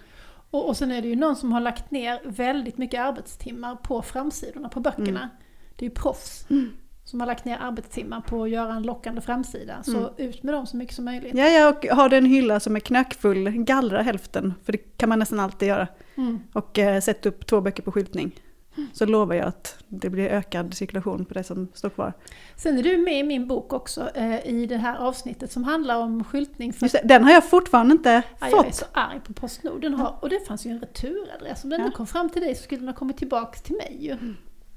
[0.49, 4.01] Och, och sen är det ju någon som har lagt ner väldigt mycket arbetstimmar på
[4.01, 5.29] framsidorna på böckerna.
[5.75, 6.69] Det är ju proffs Mm.
[7.07, 9.83] Som har lagt ner arbetstimmar på att göra en lockande framsida.
[9.83, 10.09] Så Mm.
[10.17, 11.35] ut med dem så mycket som möjligt.
[11.35, 15.09] Ja, ja, och har du en hylla som är knökfull, gallra hälften, för det kan
[15.09, 15.87] man nästan alltid göra.
[16.15, 16.39] Mm.
[16.53, 18.31] Och eh, sätta upp två böcker på skyltning.
[18.93, 22.13] Så lovar jag att det blir ökad cirkulation på det som står kvar.
[22.55, 25.97] Sen är du med i min bok också eh, i det här avsnittet som handlar
[25.97, 26.73] om skyltning.
[26.73, 28.75] För det, den har jag fortfarande inte Ja, jag är fått.
[28.75, 29.81] så arg på Postnord.
[29.81, 31.63] Den har, och det fanns ju en returadress.
[31.63, 31.85] Om den Ja.
[31.85, 34.17] nu kom fram till dig så skulle den ha kommit tillbaka till mig ju.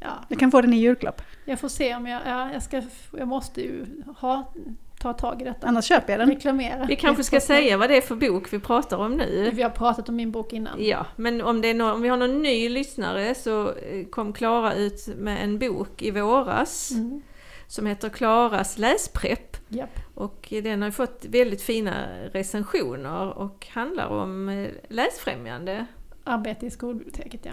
[0.01, 1.23] Ja, Jag kan få den i julklapp.
[1.45, 2.83] jag får se om jag, ja, jag ska,
[3.19, 3.87] jag måste ju
[4.21, 4.53] ha,
[5.01, 5.67] ta tag i detta.
[5.67, 6.31] Annars köper jag den.
[6.31, 6.85] Reklamera.
[6.85, 9.51] Vi kanske ska säga vad det är för bok vi pratar om nu.
[9.55, 10.85] Vi har pratat om min bok innan.
[10.85, 14.33] Ja, men om, det är nå- om vi har någon ny lyssnare så eh, kom
[14.33, 17.23] Klara ut med en bok i våras Mm.
[17.67, 19.57] som heter Klaras läsprepp.
[19.69, 19.99] Japp.
[20.15, 21.95] Och den har ju fått väldigt fina
[22.33, 25.87] recensioner och handlar om eh, läsfrämjande.
[26.25, 27.53] Arbete i skolbiblioteket ja.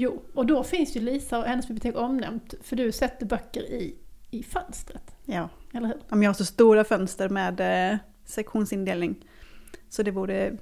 [0.00, 3.94] Jo, och då finns ju Lisa och hennes bibliotek omnämnt för du sätter böcker i,
[4.30, 5.16] i fönstret.
[5.24, 5.48] Ja.
[5.72, 5.96] Eller hur?
[6.08, 9.26] Om jag har så stora fönster med eh, sektionsindelning.
[9.88, 10.56] Så det vore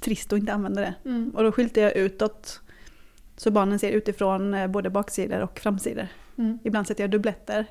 [0.00, 0.94] trist att inte använda det.
[1.04, 1.30] Mm.
[1.30, 2.60] Och då skyltar jag utåt.
[3.36, 6.08] Så barnen ser utifrån eh, både baksidor och framsidor.
[6.38, 6.58] Mm.
[6.64, 7.66] Ibland sätter jag dubbletter.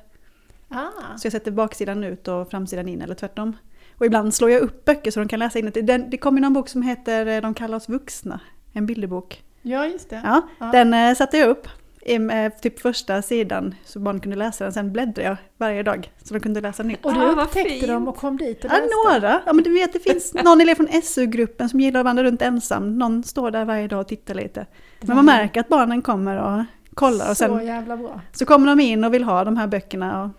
[0.68, 3.56] Ah, Så jag sätter baksidan ut och framsidan in eller tvärtom.
[3.96, 5.82] Och ibland slår jag upp böcker så de kan läsa inuti.
[5.82, 8.40] Den, det kom ju någon bok som heter eh, De kallar oss vuxna.
[8.72, 9.44] En bilderbok.
[9.62, 10.20] Ja just det.
[10.24, 10.66] Ja, Ja.
[10.72, 11.68] den eh, satte jag upp.
[12.02, 14.72] I med typ första sidan så barn kunde läsa den.
[14.72, 17.04] Sen bläddrade jag varje dag så de kunde läsa nytt.
[17.06, 18.88] Och du Ah, upptäckte dem och kom dit och Ja, läste?
[19.20, 19.40] några.
[19.46, 22.42] Ja, men du vet, det finns någon elev från SU-gruppen som gillar att vandra runt
[22.42, 22.98] ensam.
[22.98, 24.66] Någon står där varje dag och tittar lite.
[25.00, 28.20] Men man märker att barnen kommer och kollar och Så sen jävla bra.
[28.32, 30.22] så kommer de in och vill ha de här böckerna.
[30.24, 30.30] Och,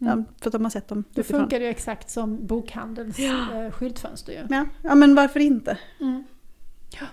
[0.00, 0.18] Mm.
[0.18, 1.40] ja, för att de har sett dem Det utifrån.
[1.40, 3.62] funkar ju exakt som bokhandels Ja.
[3.64, 4.38] eh, skyltfönster ju.
[4.56, 5.78] Ja, ja, men varför inte?
[6.00, 6.24] Mm.
[7.00, 7.06] Ja.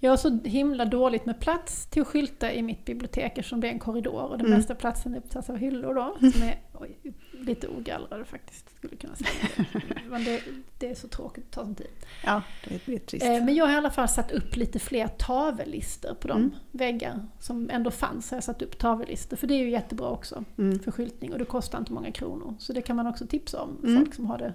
[0.00, 3.68] Jag har så himla dåligt med plats till att skylta i mitt bibliotek eftersom det
[3.68, 4.58] är en korridor och den Mm.
[4.58, 6.30] mesta platsen är uppsatt av hyllor då.
[6.32, 6.98] Som är oj,
[7.32, 9.64] lite ogallrade faktiskt, skulle kunna säga.
[10.08, 10.42] Men det,
[10.78, 11.86] det är så tråkigt att ta sån tid.
[12.24, 13.24] Ja, det blir trist.
[13.26, 16.50] Eh, Men jag har i alla fall satt upp lite fler tavellister på de Mm.
[16.72, 18.30] väggar som ändå fanns.
[18.30, 20.78] Har jag satt upp tavellister, för det är ju jättebra också Mm.
[20.78, 22.54] för skyltning och det kostar inte många kronor.
[22.58, 23.96] Så det kan man också tipsa om, Mm.
[24.02, 24.52] folk som har det,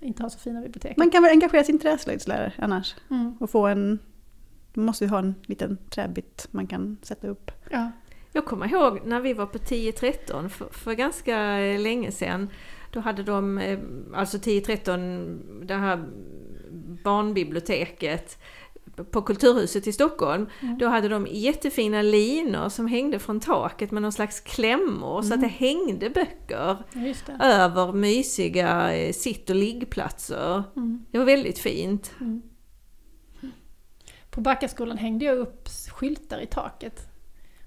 [0.00, 0.96] inte har så fina bibliotek.
[0.96, 2.94] Man kan väl engagera sin träslöjdslärare annars.
[3.10, 3.36] Mm.
[3.40, 3.98] Och få en...
[4.74, 7.50] Man måste ju ha en liten träbit man kan sätta upp.
[7.70, 7.90] Ja.
[8.32, 12.50] Jag kommer ihåg när vi var på 10-13 för, för ganska eh, länge sedan.
[12.92, 13.78] Då hade de, eh,
[14.14, 16.04] alltså 10-13, det här
[17.04, 18.38] barnbiblioteket
[19.10, 20.46] på Kulturhuset i Stockholm.
[20.60, 20.78] Mm.
[20.78, 25.40] Då hade de jättefina linor som hängde från taket med någon slags klämmor så att
[25.40, 27.44] det hängde böcker det.
[27.44, 30.62] över mysiga eh, sitt och liggplatser.
[30.76, 31.04] Mm.
[31.10, 32.12] Det var väldigt fint.
[34.34, 37.08] På Backaskolan hängde jag upp skyltar i taket.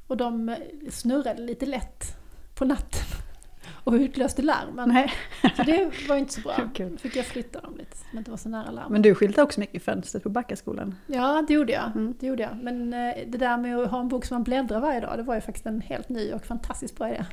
[0.08, 0.56] Och de eh,
[0.90, 2.18] snurrade lite lätt
[2.56, 3.02] på natten.
[3.84, 4.90] Och utlöste larmen.
[4.90, 5.12] Nej.
[5.56, 6.70] Så det var inte så bra.
[6.78, 8.92] Då fick jag flytta dem lite så inte var så nära larmen.
[8.92, 10.96] Men du skyltar också mycket i fönstret på Backaskolan.
[11.08, 11.86] Ja, det gjorde jag.
[11.96, 12.16] Mm.
[12.20, 12.58] Det gjorde jag.
[12.62, 15.24] Men eh, det där med att ha en bok som man bläddrar varje dag, det
[15.24, 17.26] var ju faktiskt en helt ny och fantastiskt bra idé.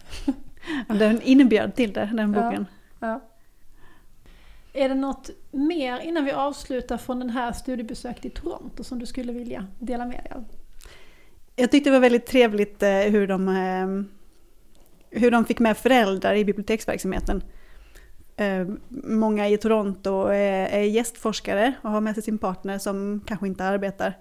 [0.89, 2.43] Den innebjöd till det, den Ja.
[2.43, 2.67] boken.
[3.01, 3.21] Ja.
[4.77, 9.07] Är det något mer innan vi avslutar från den här studiebesöket i Toronto som du
[9.07, 10.45] skulle vilja dela med dig av?
[11.57, 16.35] Jag tyckte det var väldigt trevligt eh, hur de, eh, hur de fick med föräldrar
[16.35, 17.43] i biblioteksverksamheten.
[18.37, 18.67] Eh,
[19.05, 24.19] Många i Toronto är gästforskare och har med sig sin partner som kanske inte arbetar.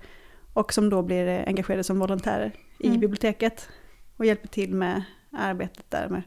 [0.54, 3.00] Och som då blir engagerade som volontärer i Mm.
[3.00, 3.70] biblioteket.
[4.18, 6.22] Och hjälper till med arbetet där med,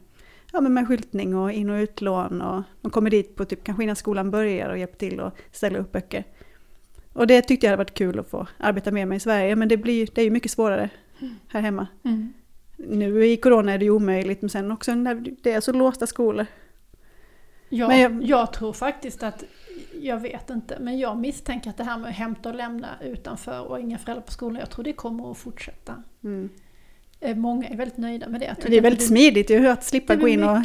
[0.57, 2.41] ja, men med skyltning och in och utlån.
[2.41, 5.79] Och de kommer dit på typ kanske innan skolan börjar och hjälper till att ställa
[5.79, 6.23] upp böcker.
[7.13, 9.55] Och det tyckte jag hade varit kul att få arbeta med mig i Sverige.
[9.55, 10.89] Men det, blir, det är ju mycket svårare
[11.47, 11.87] här hemma.
[12.77, 16.07] Nu i corona är det ju omöjligt, men sen också när det är så låsta
[16.07, 16.45] skolor.
[17.69, 19.43] Ja, Men jag, jag- tror faktiskt att,
[20.01, 23.61] jag vet inte, men jag misstänker att det här med att hämta och lämna utanför
[23.61, 25.91] och inga föräldrar på skolan, jag tror det kommer att fortsätta.
[26.23, 26.49] Eh,
[27.35, 28.55] Många är väldigt nöjda med det.
[28.67, 30.57] Det är väldigt smidigt ju att slippa gå in och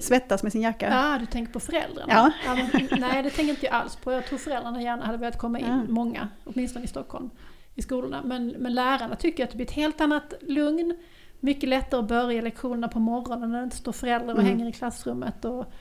[0.00, 0.88] svettas med sin jacka.
[0.88, 2.32] Ja, du tänker på föräldrarna?
[2.46, 2.54] Ja.
[2.72, 4.12] men, nej, det tänker inte jag alls på.
[4.12, 5.82] Jag tror föräldrarna gärna hade velat komma in, Ja.
[5.88, 7.30] många, åtminstone i Stockholm,
[7.74, 8.22] i skolorna.
[8.24, 10.96] Men, men lärarna tycker att det blir ett helt annat lugn.
[11.40, 14.46] Mycket lättare att börja lektionerna på morgonen när det inte står föräldrar och Mm.
[14.52, 15.44] hänger i klassrummet.
[15.44, 15.72] Och,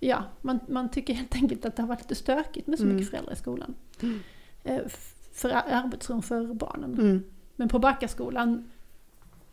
[0.00, 2.96] ja, man, man tycker helt enkelt att det har varit lite stökigt med så Mm.
[2.96, 3.74] mycket föräldrar i skolan.
[4.02, 4.20] Mm.
[4.64, 4.80] Eh,
[5.34, 6.94] För ar- arbetsrum för barnen.
[6.94, 7.22] Mm.
[7.56, 8.62] Men på Backaskolan, Eh,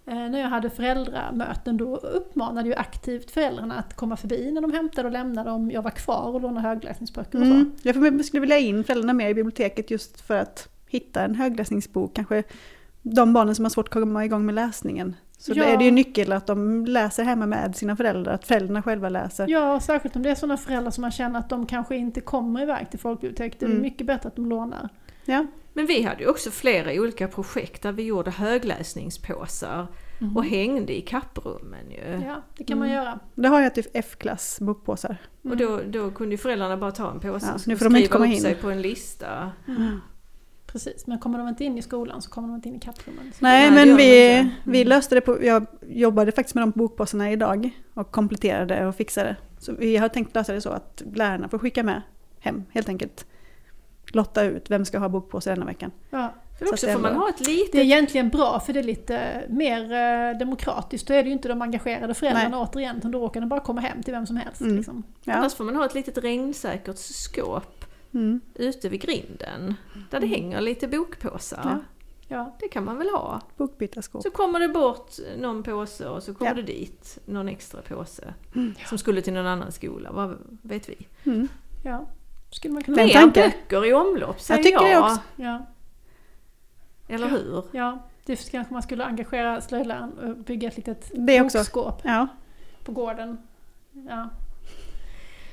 [0.06, 5.08] när jag hade föräldramöten då uppmanade jag aktivt föräldrarna att komma förbi när de hämtade
[5.08, 7.54] och lämnade om jag var kvar och låna högläsningsböcker och så.
[7.54, 7.72] Mm.
[7.84, 12.14] Jag skulle vilja in föräldrarna mer i biblioteket just för att hitta en högläsningsbok.
[12.14, 12.43] Kanske
[13.01, 15.16] de barnen som har svårt att komma igång med läsningen.
[15.38, 15.64] Så Ja.
[15.64, 19.10] då är det ju nyckel att de läser hemma med sina föräldrar, att föräldrarna själva
[19.10, 19.47] läser.
[19.49, 22.62] Ja, särskilt om det är sådana föräldrar som man känner att de kanske inte kommer
[22.62, 23.60] iväg till folkbibliotek.
[23.60, 23.82] Det är Mm.
[23.82, 24.89] mycket bättre att de lånar.
[25.26, 25.45] Ja.
[25.74, 29.88] Men vi hade ju också flera olika projekt där vi gjorde högläsningspåsar
[30.36, 32.26] och hängde i kapprummen ju.
[32.28, 33.03] Ja, det kan man Mm.
[33.03, 33.19] göra.
[33.36, 35.17] Det har jag till F-klass bokpåsar.
[35.41, 37.95] Och då, då kunde ju föräldrarna bara ta en påse Ja, och nu får de
[37.95, 38.41] inte skriva komma upp in.
[38.41, 39.51] sig på en lista.
[40.67, 43.32] Precis, men kommer de inte in i skolan så kommer de inte in i kapprummen.
[43.34, 44.55] Så- Nej, men de vi, inte.
[44.63, 49.36] vi löste det på, jag jobbade faktiskt med de bokpåsarna idag och kompletterade och fixade.
[49.59, 52.01] Så vi har tänkt lösa det så att lärarna får skicka med
[52.39, 53.26] hem helt enkelt.
[54.16, 55.91] Lotta ut vem ska ha bokpåse denna veckan.
[56.09, 56.34] Ja.
[56.59, 57.76] För också får man ha ett Det är litet...
[57.76, 61.07] egentligen bra för det är lite mer eh, demokratiskt.
[61.07, 63.82] Då är det ju inte de engagerade föräldrarna återigen, utan då råkar den bara komma
[63.82, 64.61] hem till vem som helst.
[64.61, 64.76] Mm.
[64.76, 65.03] Liksom.
[65.24, 65.34] Ja.
[65.34, 68.41] Annars får man ha ett litet regnsäkert skåp Mm.
[68.55, 69.76] ute vid grinden.
[70.11, 71.61] Där det hänger lite bokpåsar.
[71.64, 71.80] Ja.
[72.28, 72.55] Ja.
[72.59, 73.41] Det kan man väl ha.
[73.57, 74.22] Bokbytarskåp.
[74.24, 76.55] Så kommer det bort någon påse och så kommer Ja.
[76.55, 78.34] det dit någon extra påse.
[78.55, 78.74] Mm.
[78.89, 81.07] Som skulle till någon annan skola, vad vet vi?
[81.24, 81.47] Mm.
[81.84, 82.05] ja,
[82.56, 83.49] skulle man kunna Mer tanken.
[83.51, 85.20] böcker i omlopp säger Jag tycker det också.
[85.36, 85.66] Ja.
[87.08, 87.64] Eller hur?
[87.72, 92.28] ja, det kanske man skulle engagera slöjdläraren och bygga ett litet Det bokskåp Ja.
[92.86, 93.38] på gården.
[94.10, 94.30] Ja.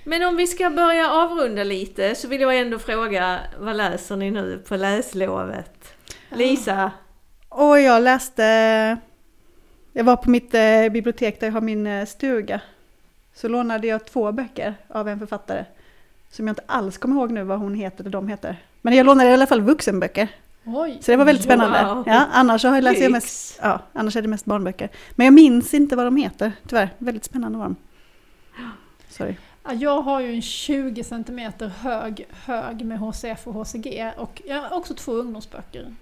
[0.04, 4.30] Men om vi ska börja avrunda lite så vill jag ändå fråga, vad läser ni
[4.30, 5.94] nu på läslovet?
[6.30, 6.90] Lisa?
[7.48, 8.42] Och jag läste,
[9.92, 12.60] jag var på mitt eh, bibliotek där jag har min eh, stuga.
[13.34, 15.64] Så lånade jag två böcker av en författare.
[16.30, 18.56] Som jag inte alls kommer ihåg nu vad hon heter eller de heter.
[18.82, 20.28] Men jag lånade i alla fall vuxenböcker.
[20.64, 20.98] Oj!
[21.00, 21.94] Så det var väldigt spännande.
[21.94, 22.04] Wow.
[22.06, 24.88] Ja, annars har jag läst jag mest, ja, annars är det mest barnböcker.
[25.10, 26.90] Men jag minns inte vad de heter, tyvärr.
[26.98, 27.76] Väldigt spännande var de.
[29.08, 29.34] Sorry.
[29.64, 34.62] Ja, Jag har ju en 20 cm hög hög med HCF och HCG och jag
[34.62, 35.94] har också två ungdomsböcker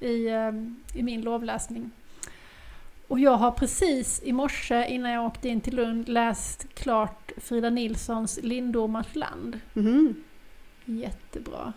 [0.00, 0.52] i, eh,
[0.94, 1.90] i min lovläsning.
[3.08, 7.70] Och jag har precis i morse innan jag åkte in till Lund läst klart Frida
[7.70, 9.60] Nilssons Lindormars land.
[9.72, 10.24] Mhm.
[10.84, 11.72] Jättebra.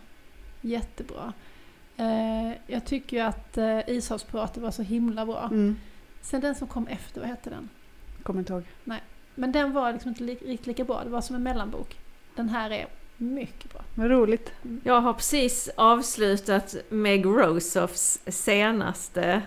[0.62, 1.34] Jättebra.
[1.98, 5.44] Eh, jag tycker ju att eh, Ishavspirater var så himla bra.
[5.52, 5.76] Mm.
[6.22, 7.70] Sen den som kom efter, vad hette den?
[8.24, 8.64] Kommer inte ihåg.
[9.36, 11.98] Men den var liksom inte li- riktigt lika bra, det var som en mellanbok.
[12.36, 13.82] Den här är mycket bra.
[13.96, 14.52] Vad roligt.
[14.84, 19.42] Jag har precis avslutat Meg Rosoffs senaste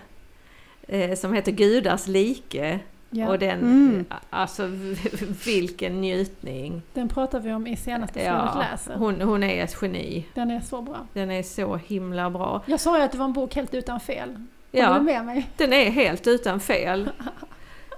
[0.93, 2.79] eh, som heter Gudars like.
[3.09, 3.27] Ja.
[3.29, 4.05] Och den, Mm.
[4.09, 4.63] eh, alltså
[5.45, 6.81] vilken njutning.
[6.93, 8.95] Den pratar vi om i senaste Ja, läser.
[8.95, 10.25] hon, hon är ett geni.
[10.33, 10.97] Den är så bra.
[11.13, 12.61] Den är så himla bra.
[12.65, 14.29] Jag sa ju att det var en bok helt utan fel.
[14.29, 14.39] Håller
[14.71, 15.49] du Ja, med mig?
[15.57, 17.09] den är helt utan fel.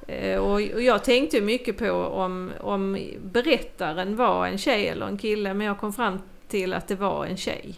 [0.08, 5.54] Eh, och jag tänkte mycket på om, om berättaren var en tjej eller en kille,
[5.54, 7.76] men jag kom fram till att det var en tjej.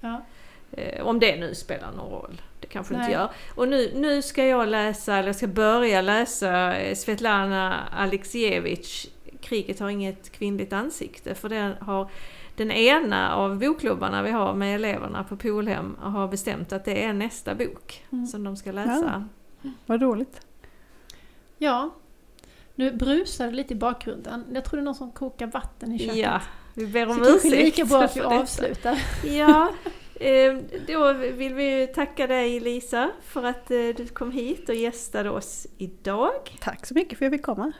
[0.00, 0.20] Ja.
[0.72, 2.42] Eh, Om det nu spelar någon roll.
[2.60, 3.02] Det kanske Nej.
[3.02, 3.30] inte gör.
[3.54, 9.06] Och nu, nu ska jag läsa, eller jag ska börja läsa eh, Svetlana Alexievich
[9.40, 11.34] Kriget har inget kvinnligt ansikte.
[11.34, 12.08] För den har
[12.56, 17.12] den ena av bokklubbarna vi har med eleverna på Polhem har bestämt att det är
[17.12, 18.26] nästa bok Mm.
[18.26, 19.28] som de ska läsa.
[19.86, 20.40] Vad roligt.
[21.58, 21.90] ja.
[22.78, 24.44] Nu brusar det lite i bakgrunden.
[24.54, 26.16] Jag tror det är någon som kokar vatten i köket.
[26.16, 26.40] Ja,
[26.74, 29.02] vi ber Så om kanske ursäkt lika bra att vi avslutar.
[29.24, 29.68] Ja,
[30.86, 35.66] då vill vi tacka dig Lisa för att eh, du kom hit och gästade oss
[35.78, 36.58] idag.
[36.60, 37.72] Tack så mycket för att jag fick komma.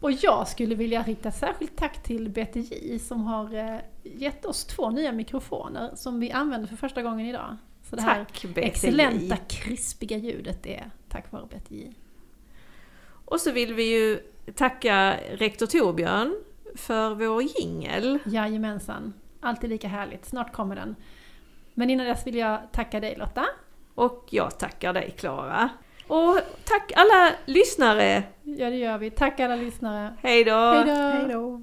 [0.00, 4.90] Och jag skulle vilja rikta särskilt tack till BTJ som har eh, gett oss två
[4.90, 7.56] nya mikrofoner som vi använder för första gången idag.
[7.82, 8.60] Så det här Tack BTJ.
[8.62, 11.92] excellenta krispiga ljudet är tack vare BTJ.
[13.24, 14.20] Och så vill vi ju
[14.54, 16.36] tacka rektor Torbjörn
[16.74, 18.18] för vår jingel.
[18.24, 19.12] Jajamensan.
[19.40, 20.24] Alltid lika härligt.
[20.24, 20.96] Snart kommer den.
[21.74, 23.44] Men innan dess vill jag tacka dig Lotta.
[23.94, 25.68] Och jag tackar dig Klara.
[26.06, 28.22] Och tack alla lyssnare!
[28.42, 29.10] Ja det gör vi.
[29.10, 30.16] Tack alla lyssnare.
[30.22, 30.72] Hej då!
[30.72, 30.92] Hej då!
[30.92, 31.62] Hej då.